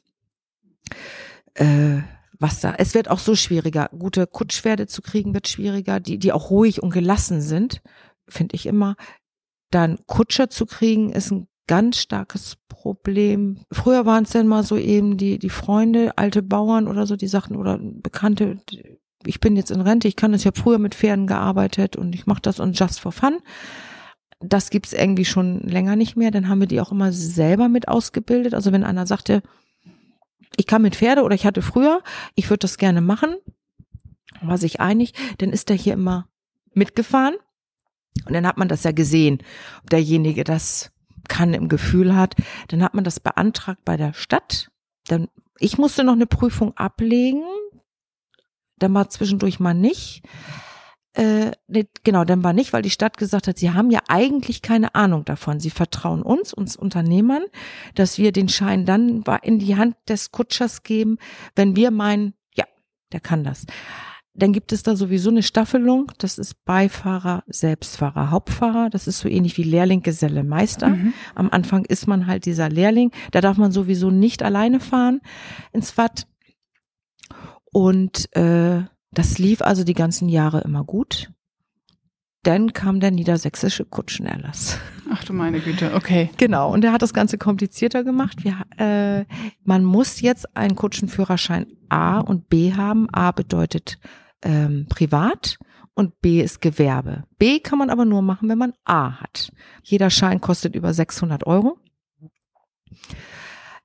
[1.55, 2.01] Äh,
[2.39, 3.89] was da, es wird auch so schwieriger.
[3.97, 7.81] Gute Kutschpferde zu kriegen wird schwieriger, die, die auch ruhig und gelassen sind,
[8.33, 8.95] finde ich immer.
[9.71, 13.59] Dann Kutscher zu kriegen ist ein ganz starkes Problem.
[13.71, 17.27] Früher waren es dann mal so eben die, die Freunde, alte Bauern oder so, die
[17.27, 18.57] sagten, oder Bekannte,
[19.25, 22.13] ich bin jetzt in Rente, ich kann das, ich habe früher mit Pferden gearbeitet und
[22.13, 23.39] ich mache das und just for fun.
[24.41, 26.31] Das gibt's irgendwie schon länger nicht mehr.
[26.31, 28.53] Dann haben wir die auch immer selber mit ausgebildet.
[28.53, 29.41] Also wenn einer sagte,
[30.57, 32.01] ich kann mit Pferde oder ich hatte früher,
[32.35, 33.35] ich würde das gerne machen,
[34.41, 36.27] war sich einig, dann ist er hier immer
[36.73, 37.35] mitgefahren.
[38.25, 39.39] Und dann hat man das ja gesehen,
[39.81, 40.91] ob derjenige das
[41.27, 42.35] kann, im Gefühl hat.
[42.67, 44.69] Dann hat man das beantragt bei der Stadt.
[45.07, 45.27] Dann,
[45.59, 47.43] ich musste noch eine Prüfung ablegen.
[48.77, 50.23] Dann war zwischendurch mal nicht.
[51.15, 54.63] Äh, nee, genau, dann war nicht, weil die Stadt gesagt hat, sie haben ja eigentlich
[54.63, 55.59] keine Ahnung davon.
[55.59, 57.43] Sie vertrauen uns, uns Unternehmern,
[57.93, 61.19] dass wir den Schein dann in die Hand des Kutschers geben,
[61.55, 62.65] wenn wir meinen, ja,
[63.11, 63.67] der kann das.
[64.35, 66.11] Dann gibt es da sowieso eine Staffelung.
[66.17, 68.89] Das ist Beifahrer, Selbstfahrer, Hauptfahrer.
[68.89, 70.89] Das ist so ähnlich wie Lehrling, Geselle, Meister.
[70.89, 71.13] Mhm.
[71.35, 73.11] Am Anfang ist man halt dieser Lehrling.
[73.31, 75.21] Da darf man sowieso nicht alleine fahren
[75.71, 76.27] ins Watt.
[77.71, 81.31] Und äh, das lief also die ganzen Jahre immer gut.
[82.41, 84.77] Dann kam der niedersächsische Kutschenerlass.
[85.11, 86.29] Ach du meine Güte, okay.
[86.37, 88.43] Genau, und der hat das Ganze komplizierter gemacht.
[88.43, 89.25] Wir, äh,
[89.63, 93.07] man muss jetzt einen Kutschenführerschein A und B haben.
[93.11, 93.99] A bedeutet
[94.43, 95.57] ähm, privat
[95.93, 97.23] und B ist Gewerbe.
[97.37, 99.51] B kann man aber nur machen, wenn man A hat.
[99.83, 101.77] Jeder Schein kostet über 600 Euro.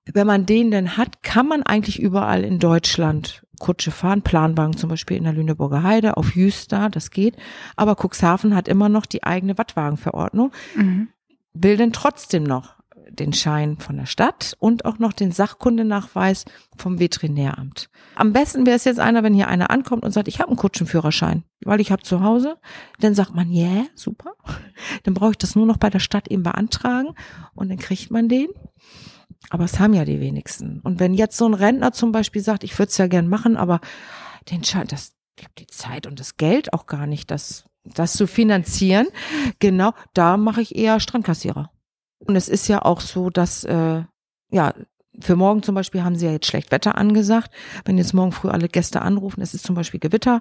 [0.05, 4.88] Wenn man den denn hat, kann man eigentlich überall in Deutschland Kutsche fahren, Planwagen zum
[4.88, 7.37] Beispiel in der Lüneburger Heide, auf Jüster, das geht.
[7.77, 11.09] Aber Cuxhaven hat immer noch die eigene Wattwagenverordnung, mhm.
[11.53, 12.78] will denn trotzdem noch
[13.20, 16.44] den Schein von der Stadt und auch noch den Sachkundenachweis
[16.76, 17.90] vom Veterinäramt.
[18.14, 20.57] Am besten wäre es jetzt einer, wenn hier einer ankommt und sagt, ich habe einen
[20.57, 22.57] Kutschenführerschein, weil ich habe zu Hause.
[23.00, 24.33] Dann sagt man, ja, yeah, super.
[25.04, 27.14] Dann brauche ich das nur noch bei der Stadt eben beantragen
[27.54, 28.48] und dann kriegt man den.
[29.50, 30.81] Aber es haben ja die wenigsten.
[30.81, 33.57] Und wenn jetzt so ein Rentner zum Beispiel sagt, ich würde es ja gern machen,
[33.57, 33.81] aber
[34.50, 38.12] den Schein, das, ich habe die Zeit und das Geld auch gar nicht, das, das
[38.12, 39.07] zu finanzieren.
[39.59, 41.70] Genau, da mache ich eher Strandkassierer.
[42.20, 44.02] Und es ist ja auch so, dass, äh,
[44.50, 44.74] ja,
[45.20, 47.50] für morgen zum Beispiel haben sie ja jetzt schlecht Wetter angesagt.
[47.85, 50.40] Wenn jetzt morgen früh alle Gäste anrufen, es ist zum Beispiel Gewitter,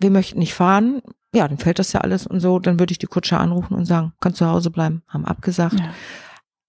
[0.00, 1.02] wir möchten nicht fahren,
[1.34, 3.84] ja, dann fällt das ja alles und so, dann würde ich die Kutscher anrufen und
[3.86, 5.78] sagen, kannst zu Hause bleiben, haben abgesagt.
[5.78, 5.94] Ja.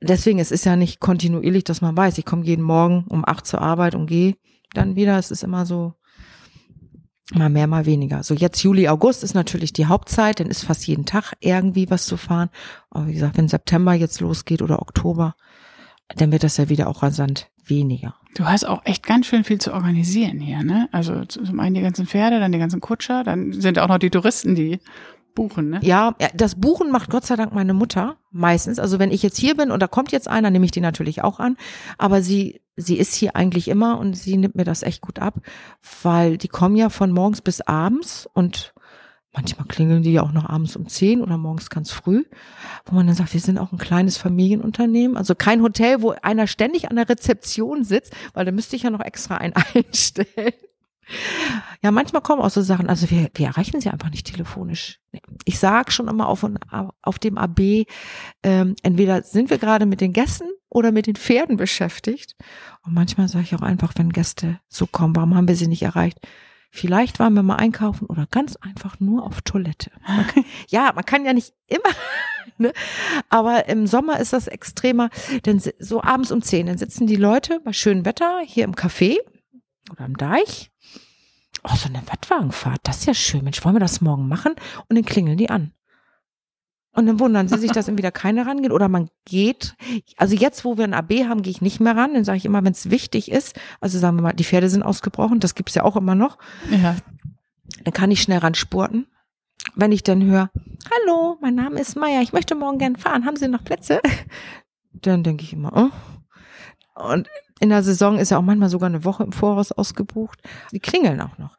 [0.01, 3.47] Deswegen, es ist ja nicht kontinuierlich, dass man weiß, ich komme jeden Morgen um acht
[3.47, 4.35] zur Arbeit und gehe
[4.73, 5.17] dann wieder.
[5.17, 5.93] Es ist immer so,
[7.31, 8.23] mal mehr, mal weniger.
[8.23, 12.05] So jetzt Juli, August ist natürlich die Hauptzeit, dann ist fast jeden Tag irgendwie was
[12.05, 12.49] zu fahren.
[12.89, 15.36] Aber wie gesagt, wenn September jetzt losgeht oder Oktober,
[16.15, 18.15] dann wird das ja wieder auch rasant weniger.
[18.36, 20.89] Du hast auch echt ganz schön viel zu organisieren hier, ne?
[20.91, 24.09] Also zum einen die ganzen Pferde, dann die ganzen Kutscher, dann sind auch noch die
[24.09, 24.79] Touristen, die
[25.33, 25.79] buchen, ne?
[25.83, 28.79] Ja, das Buchen macht Gott sei Dank meine Mutter meistens.
[28.79, 31.23] Also wenn ich jetzt hier bin und da kommt jetzt einer, nehme ich die natürlich
[31.23, 31.57] auch an.
[31.97, 35.35] Aber sie, sie ist hier eigentlich immer und sie nimmt mir das echt gut ab,
[36.01, 38.73] weil die kommen ja von morgens bis abends und
[39.33, 42.23] manchmal klingeln die ja auch noch abends um zehn oder morgens ganz früh,
[42.85, 45.17] wo man dann sagt, wir sind auch ein kleines Familienunternehmen.
[45.17, 48.89] Also kein Hotel, wo einer ständig an der Rezeption sitzt, weil da müsste ich ja
[48.91, 50.53] noch extra einen einstellen.
[51.81, 54.99] Ja, manchmal kommen auch so Sachen, also wir, wir erreichen sie einfach nicht telefonisch.
[55.45, 56.45] Ich sage schon immer auf,
[57.01, 57.85] auf dem AB,
[58.43, 62.35] ähm, entweder sind wir gerade mit den Gästen oder mit den Pferden beschäftigt.
[62.83, 65.83] Und manchmal sage ich auch einfach, wenn Gäste so kommen, warum haben wir sie nicht
[65.83, 66.19] erreicht?
[66.75, 69.91] Vielleicht waren wir mal einkaufen oder ganz einfach nur auf Toilette.
[70.07, 70.25] Man
[70.69, 71.91] ja, man kann ja nicht immer,
[72.57, 72.73] ne?
[73.29, 75.11] aber im Sommer ist das extremer,
[75.45, 79.17] denn so abends um zehn, dann sitzen die Leute bei schönem Wetter hier im Café
[79.91, 80.71] oder am Deich
[81.63, 83.43] oh, so eine Wattwagenfahrt, das ist ja schön.
[83.43, 84.53] Mensch, wollen wir das morgen machen?
[84.87, 85.71] Und dann klingeln die an.
[86.95, 88.71] Und dann wundern sie sich, dass dann wieder keiner rangeht.
[88.71, 89.75] Oder man geht,
[90.17, 92.13] also jetzt, wo wir ein AB haben, gehe ich nicht mehr ran.
[92.13, 94.83] Dann sage ich immer, wenn es wichtig ist, also sagen wir mal, die Pferde sind
[94.83, 96.37] ausgebrochen, das gibt's ja auch immer noch.
[96.69, 96.95] Ja.
[97.83, 99.07] Dann kann ich schnell ran spurten.
[99.75, 100.51] Wenn ich dann höre,
[100.91, 104.01] hallo, mein Name ist Meier, ich möchte morgen gern fahren, haben Sie noch Plätze?
[104.93, 107.01] Dann denke ich immer, oh.
[107.01, 107.27] Und
[107.63, 110.38] in der Saison ist ja auch manchmal sogar eine Woche im Voraus ausgebucht.
[110.73, 111.56] Die klingeln auch noch.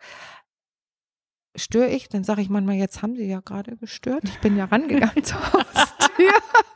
[1.56, 4.24] Störe ich, dann sage ich manchmal, jetzt haben sie ja gerade gestört.
[4.24, 6.32] Ich bin ja rangegangen zur Haustür.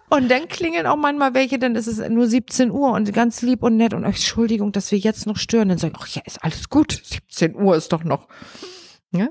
[0.09, 3.63] Und dann klingeln auch manchmal welche, dann ist es nur 17 Uhr und ganz lieb
[3.63, 5.69] und nett und Entschuldigung, dass wir jetzt noch stören.
[5.69, 6.99] Dann sage ich, ach ja, ist alles gut.
[7.05, 8.29] 17 Uhr ist doch noch.
[9.11, 9.29] Ja?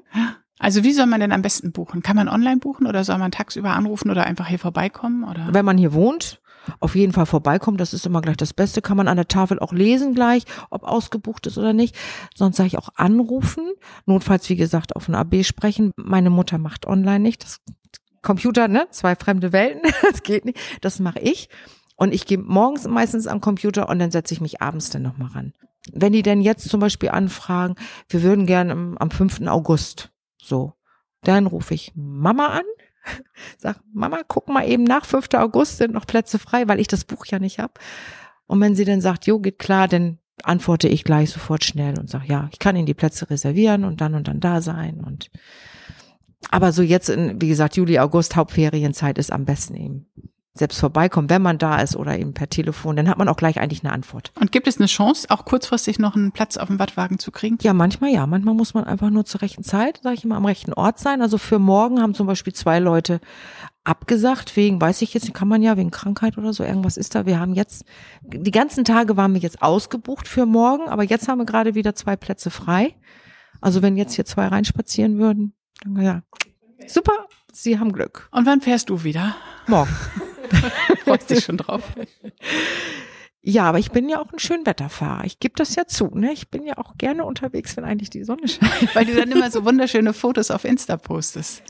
[0.60, 2.04] Also wie soll man denn am besten buchen?
[2.04, 5.24] Kann man online buchen oder soll man tagsüber anrufen oder einfach hier vorbeikommen?
[5.24, 5.48] Oder?
[5.54, 6.40] Wenn man hier wohnt,
[6.80, 7.78] auf jeden Fall vorbeikommen.
[7.78, 8.82] Das ist immer gleich das Beste.
[8.82, 11.96] Kann man an der Tafel auch lesen gleich, ob ausgebucht ist oder nicht.
[12.36, 13.72] Sonst sage ich auch anrufen.
[14.06, 15.92] Notfalls, wie gesagt, auf ein AB sprechen.
[15.96, 17.44] Meine Mutter macht online nicht.
[17.44, 17.62] Das
[18.22, 18.88] Computer, ne?
[18.92, 19.90] Zwei fremde Welten.
[20.02, 20.60] das geht nicht.
[20.82, 21.50] Das mache ich.
[21.96, 25.30] Und ich gehe morgens meistens am Computer und dann setze ich mich abends dann nochmal
[25.30, 25.54] ran.
[25.92, 27.76] Wenn die denn jetzt zum Beispiel anfragen,
[28.10, 29.48] wir würden gerne am, am 5.
[29.48, 30.74] August, so,
[31.24, 32.64] dann rufe ich Mama an
[33.58, 35.28] Sag, Mama, guck mal eben nach 5.
[35.36, 37.74] August sind noch Plätze frei, weil ich das Buch ja nicht habe.
[38.48, 42.10] Und wenn sie dann sagt, jo, geht klar, dann antworte ich gleich sofort schnell und
[42.10, 45.04] sage, ja, ich kann Ihnen die Plätze reservieren und dann und dann da sein.
[45.04, 45.30] Und
[46.52, 50.06] aber so jetzt in, wie gesagt, Juli, August, Hauptferienzeit ist am besten eben
[50.58, 53.60] selbst vorbeikommen, wenn man da ist oder eben per Telefon, dann hat man auch gleich
[53.60, 54.32] eigentlich eine Antwort.
[54.40, 57.58] Und gibt es eine Chance, auch kurzfristig noch einen Platz auf dem Wattwagen zu kriegen?
[57.62, 58.26] Ja, manchmal ja.
[58.28, 61.22] Manchmal muss man einfach nur zur rechten Zeit, sage ich immer, am rechten Ort sein.
[61.22, 63.20] Also für morgen haben zum Beispiel zwei Leute
[63.84, 67.26] abgesagt, wegen, weiß ich jetzt, kann man ja, wegen Krankheit oder so, irgendwas ist da.
[67.26, 67.86] Wir haben jetzt,
[68.22, 71.96] die ganzen Tage waren wir jetzt ausgebucht für morgen, aber jetzt haben wir gerade wieder
[71.96, 72.96] zwei Plätze frei.
[73.62, 76.22] Also wenn jetzt hier zwei reinspazieren würden, dann ja,
[76.86, 78.30] super, Sie haben Glück.
[78.32, 79.36] Und wann fährst du wieder?
[79.68, 79.96] Morgen.
[81.04, 81.84] Freust dich schon drauf.
[83.42, 85.24] Ja, aber ich bin ja auch ein Schönwetterfahrer.
[85.24, 86.08] Ich gebe das ja zu.
[86.14, 86.34] Ne?
[86.34, 88.94] Ich bin ja auch gerne unterwegs, wenn eigentlich die Sonne scheint.
[88.94, 91.64] Weil du dann immer so wunderschöne Fotos auf Insta postest.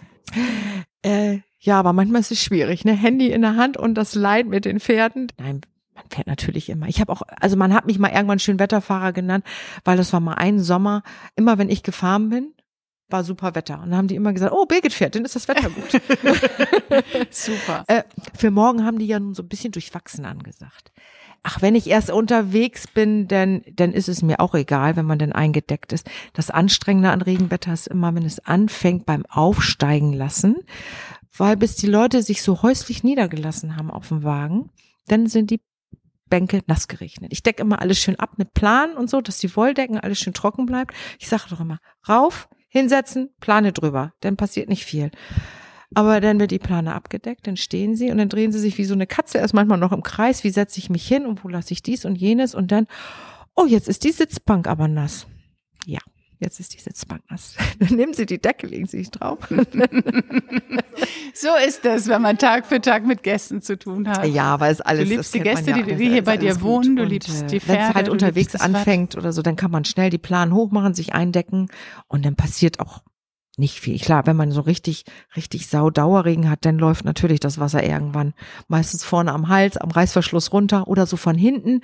[1.03, 2.83] Äh, ja, aber manchmal ist es schwierig.
[2.85, 2.93] Ne?
[2.93, 5.31] Handy in der Hand und das Leid mit den Pferden.
[5.37, 5.61] Nein,
[5.93, 6.87] man fährt natürlich immer.
[6.87, 9.45] Ich habe auch, also man hat mich mal irgendwann Schönwetterfahrer genannt,
[9.83, 11.03] weil das war mal ein Sommer.
[11.35, 12.53] Immer wenn ich gefahren bin,
[13.09, 13.75] war super Wetter.
[13.81, 16.01] Und dann haben die immer gesagt, oh, Birgit fährt, dann ist das Wetter gut.
[17.29, 17.85] Super.
[17.87, 18.03] Äh,
[18.37, 20.91] für morgen haben die ja nun so ein bisschen durchwachsen angesagt.
[21.43, 25.19] Ach, wenn ich erst unterwegs bin, dann, dann ist es mir auch egal, wenn man
[25.19, 26.09] denn eingedeckt ist.
[26.33, 30.57] Das Anstrengende an Regenwetter ist immer, wenn es anfängt beim Aufsteigen lassen,
[31.37, 34.71] weil bis die Leute sich so häuslich niedergelassen haben auf dem Wagen,
[35.07, 35.61] dann sind die
[36.29, 37.31] Bänke nass geregnet.
[37.31, 40.33] Ich decke immer alles schön ab mit Plan und so, dass die Wolldecken alles schön
[40.33, 40.93] trocken bleibt.
[41.19, 45.11] Ich sage doch immer, rauf, hinsetzen, Plane drüber, dann passiert nicht viel.
[45.95, 48.85] Aber dann wird die Plane abgedeckt, dann stehen sie und dann drehen sie sich wie
[48.85, 50.43] so eine Katze erst manchmal noch im Kreis.
[50.43, 52.87] Wie setze ich mich hin und wo lasse ich dies und jenes und dann,
[53.55, 55.27] oh, jetzt ist die Sitzbank aber nass.
[55.85, 55.99] Ja,
[56.39, 57.55] jetzt ist die Sitzbank nass.
[57.79, 59.39] Dann nehmen Sie die Decke, legen Sie sich drauf.
[61.33, 64.25] so ist das, wenn man Tag für Tag mit Gästen zu tun hat.
[64.27, 65.07] Ja, weil es alles.
[65.07, 67.59] Du liebst die Gäste, ja, die, die hier bei dir wohnen, du liebst äh, die
[67.59, 67.81] Pferde.
[67.81, 71.13] Wenn es halt unterwegs anfängt oder so, dann kann man schnell die Plan hochmachen, sich
[71.13, 71.67] eindecken
[72.07, 73.01] und dann passiert auch
[73.57, 73.99] nicht viel.
[73.99, 75.03] Klar, wenn man so richtig,
[75.35, 78.33] richtig Saudauerregen hat, dann läuft natürlich das Wasser irgendwann
[78.67, 81.81] meistens vorne am Hals, am Reißverschluss runter oder so von hinten.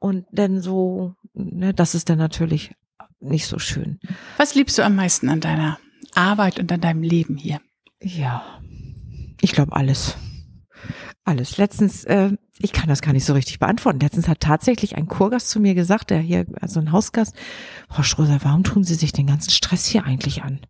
[0.00, 2.74] Und dann so, ne, das ist dann natürlich
[3.24, 3.98] nicht so schön.
[4.36, 5.78] Was liebst du am meisten an deiner
[6.14, 7.60] Arbeit und an deinem Leben hier?
[8.02, 8.60] Ja,
[9.40, 10.16] ich glaube alles.
[11.24, 11.56] Alles.
[11.56, 14.00] Letztens, äh, ich kann das gar nicht so richtig beantworten.
[14.00, 17.34] Letztens hat tatsächlich ein Kurgast zu mir gesagt, der hier, also ein Hausgast,
[17.88, 20.60] Frau Stroser, warum tun Sie sich den ganzen Stress hier eigentlich an?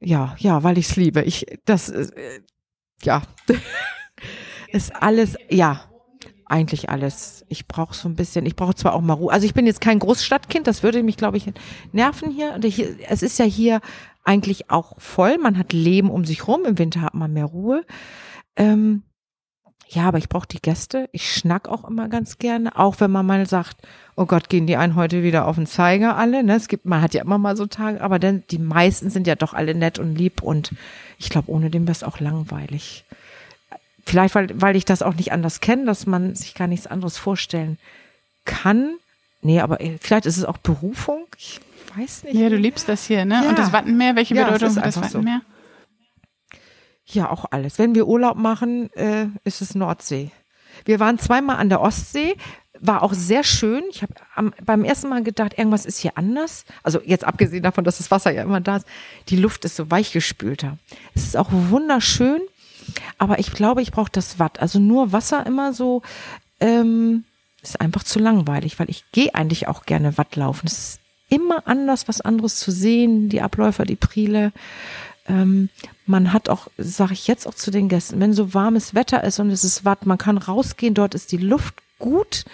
[0.00, 1.22] Ja, ja, weil ich's liebe.
[1.22, 2.40] Ich, das, äh,
[3.02, 3.22] ja,
[4.72, 5.89] ist alles, ja,
[6.50, 7.44] eigentlich alles.
[7.48, 9.32] Ich brauche so ein bisschen, ich brauche zwar auch mal Ruhe.
[9.32, 11.46] Also ich bin jetzt kein Großstadtkind, das würde mich, glaube ich,
[11.92, 12.54] nerven hier.
[12.54, 12.96] Und hier.
[13.08, 13.80] Es ist ja hier
[14.24, 15.38] eigentlich auch voll.
[15.38, 16.64] Man hat Leben um sich rum.
[16.64, 17.84] Im Winter hat man mehr Ruhe.
[18.56, 19.04] Ähm,
[19.92, 21.08] ja, aber ich brauche die Gäste.
[21.12, 23.78] Ich schnack auch immer ganz gerne, auch wenn man mal sagt,
[24.14, 26.44] oh Gott, gehen die einen heute wieder auf den Zeiger alle.
[26.44, 26.54] Ne?
[26.54, 29.34] Es gibt, man hat ja immer mal so Tage, aber dann die meisten sind ja
[29.34, 30.72] doch alle nett und lieb und
[31.18, 33.04] ich glaube, ohne dem wäre es auch langweilig.
[34.04, 37.18] Vielleicht, weil, weil ich das auch nicht anders kenne, dass man sich gar nichts anderes
[37.18, 37.78] vorstellen
[38.44, 38.96] kann.
[39.42, 41.26] Nee, aber äh, vielleicht ist es auch Berufung.
[41.36, 41.60] Ich
[41.96, 42.34] weiß nicht.
[42.34, 43.42] Ja, du liebst das hier, ne?
[43.42, 43.48] Ja.
[43.48, 45.18] Und das Wattenmeer, welche Ja, Bedeutung hat das einfach so.
[45.18, 45.42] Wattenmeer?
[47.06, 47.78] Ja, auch alles.
[47.78, 50.30] Wenn wir Urlaub machen, äh, ist es Nordsee.
[50.84, 52.36] Wir waren zweimal an der Ostsee,
[52.78, 53.82] war auch sehr schön.
[53.90, 56.64] Ich habe beim ersten Mal gedacht, irgendwas ist hier anders.
[56.82, 58.86] Also jetzt abgesehen davon, dass das Wasser ja immer da ist,
[59.28, 60.78] die Luft ist so weichgespülter.
[61.14, 62.40] Es ist auch wunderschön,
[63.18, 64.60] aber ich glaube, ich brauche das Watt.
[64.60, 66.02] Also nur Wasser immer so
[66.60, 67.24] ähm,
[67.62, 70.66] ist einfach zu langweilig, weil ich gehe eigentlich auch gerne Watt laufen.
[70.66, 74.52] Es ist immer anders, was anderes zu sehen, die Abläufer, die Priele.
[75.26, 75.68] Ähm,
[76.06, 79.38] man hat auch, sage ich jetzt auch zu den Gästen, wenn so warmes Wetter ist
[79.38, 82.44] und es ist Watt, man kann rausgehen, dort ist die Luft gut,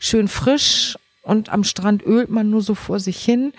[0.00, 3.52] schön frisch und am Strand ölt man nur so vor sich hin.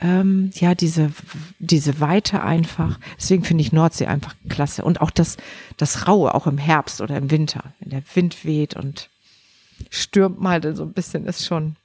[0.00, 1.10] Ähm, ja, diese,
[1.58, 2.98] diese Weite einfach.
[3.18, 4.84] Deswegen finde ich Nordsee einfach klasse.
[4.84, 5.36] Und auch das,
[5.76, 9.08] das Raue, auch im Herbst oder im Winter, wenn der Wind weht und
[9.90, 11.76] stürmt mal so ein bisschen, ist schon,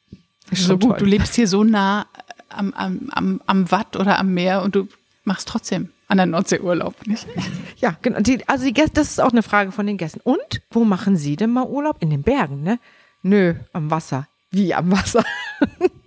[0.52, 1.00] ist So schon gut, toll.
[1.00, 2.06] du lebst hier so nah
[2.50, 4.88] am, am, am, am Watt oder am Meer und du
[5.24, 7.26] machst trotzdem an der Nordsee Urlaub, nicht?
[7.78, 8.20] Ja, genau.
[8.20, 10.22] Die, also die Gäste, das ist auch eine Frage von den Gästen.
[10.24, 11.98] Und wo machen Sie denn mal Urlaub?
[12.00, 12.80] In den Bergen, ne?
[13.24, 14.28] Nö, am Wasser.
[14.52, 15.26] Wie am Wasser?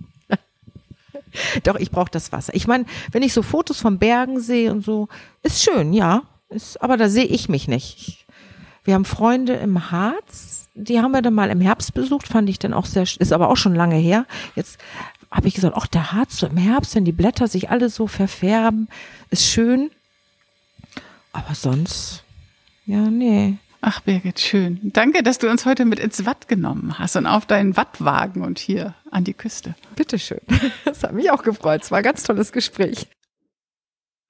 [1.62, 2.55] Doch, ich brauche das Wasser.
[2.55, 5.09] Ich meine, wenn ich so Fotos von Bergen sehe und so,
[5.42, 6.22] ist schön, ja.
[6.49, 7.96] Ist, aber da sehe ich mich nicht.
[7.99, 8.27] Ich,
[8.85, 12.59] wir haben Freunde im Harz, die haben wir dann mal im Herbst besucht, fand ich
[12.59, 14.27] dann auch sehr, ist aber auch schon lange her.
[14.55, 14.79] Jetzt
[15.31, 18.07] habe ich gesagt, ach, der Harz so im Herbst, wenn die Blätter sich alle so
[18.07, 18.88] verfärben,
[19.31, 19.90] ist schön.
[21.33, 22.22] Aber sonst,
[22.87, 23.59] ja, nee.
[23.81, 24.81] Ach, Birgit, schön.
[24.83, 28.59] Danke, dass du uns heute mit ins Watt genommen hast und auf deinen Wattwagen und
[28.59, 29.74] hier an die Küste.
[29.95, 30.41] Bitteschön.
[30.85, 31.83] Das hat mich auch gefreut.
[31.83, 33.07] Es war ein ganz tolles Gespräch.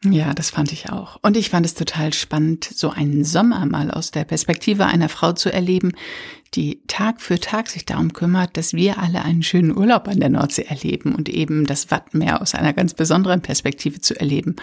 [0.04, 1.18] Ja, das fand ich auch.
[1.22, 5.32] Und ich fand es total spannend, so einen Sommer mal aus der Perspektive einer Frau
[5.32, 5.92] zu erleben,
[6.54, 10.28] die Tag für Tag sich darum kümmert, dass wir alle einen schönen Urlaub an der
[10.28, 14.56] Nordsee erleben und eben das Wattmeer aus einer ganz besonderen Perspektive zu erleben.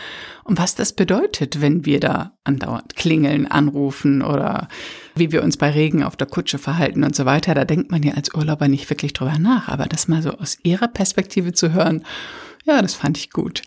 [0.43, 4.69] Und was das bedeutet, wenn wir da andauernd klingeln, anrufen oder
[5.15, 8.03] wie wir uns bei Regen auf der Kutsche verhalten und so weiter, da denkt man
[8.03, 9.67] ja als Urlauber nicht wirklich drüber nach.
[9.67, 12.03] Aber das mal so aus ihrer Perspektive zu hören,
[12.65, 13.61] Ja, das fand ich gut.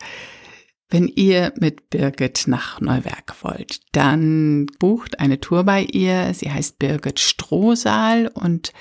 [0.89, 6.33] Wenn ihr mit Birgit nach Neuwerk wollt, dann bucht eine Tour bei ihr.
[6.33, 8.71] Sie heißt Birgit Strohsaal und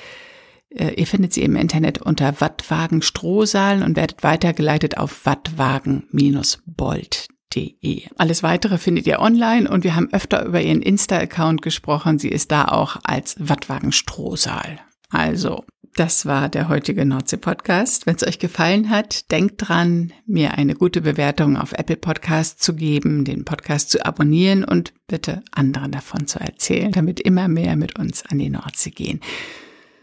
[0.70, 8.02] äh, ihr findet sie im Internet unter Wattwagen Strohsaal und werdet weitergeleitet auf wattwagen-bold.de.
[8.16, 12.20] Alles weitere findet ihr online und wir haben öfter über ihren Insta-Account gesprochen.
[12.20, 14.78] Sie ist da auch als Wattwagen Strohsaal.
[15.10, 15.64] Also
[15.96, 18.06] das war der heutige Nordsee-Podcast.
[18.06, 22.74] Wenn es euch gefallen hat, denkt dran, mir eine gute Bewertung auf Apple Podcast zu
[22.74, 27.98] geben, den Podcast zu abonnieren und bitte anderen davon zu erzählen, damit immer mehr mit
[27.98, 29.20] uns an die Nordsee gehen.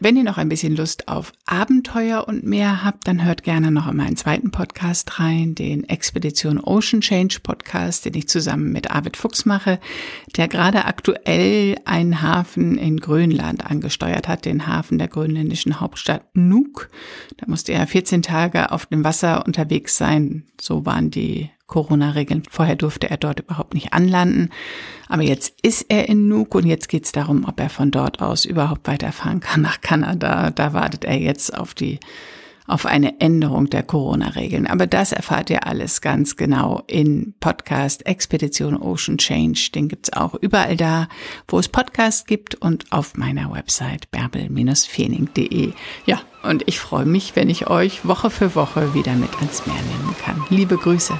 [0.00, 3.88] Wenn ihr noch ein bisschen Lust auf Abenteuer und mehr habt, dann hört gerne noch
[3.88, 9.16] in meinen zweiten Podcast rein, den Expedition Ocean Change Podcast, den ich zusammen mit Arvid
[9.16, 9.78] Fuchs mache,
[10.36, 16.90] der gerade aktuell einen Hafen in Grönland angesteuert hat, den Hafen der grönländischen Hauptstadt Nuuk.
[17.36, 20.44] Da musste er 14 Tage auf dem Wasser unterwegs sein.
[20.60, 22.42] So waren die Corona-Regeln.
[22.50, 24.50] Vorher durfte er dort überhaupt nicht anlanden.
[25.08, 28.20] Aber jetzt ist er in Nuuk und jetzt geht es darum, ob er von dort
[28.20, 30.50] aus überhaupt weiterfahren kann nach Kanada.
[30.50, 31.98] Da wartet er jetzt auf die
[32.66, 34.66] auf eine Änderung der Corona-Regeln.
[34.66, 39.70] Aber das erfahrt ihr alles ganz genau in Podcast Expedition Ocean Change.
[39.74, 41.08] Den gibt's auch überall da,
[41.46, 45.72] wo es Podcasts gibt und auf meiner Website bärbel-feening.de.
[46.06, 49.76] Ja, und ich freue mich, wenn ich euch Woche für Woche wieder mit ans Meer
[49.76, 50.42] nehmen kann.
[50.48, 51.18] Liebe Grüße.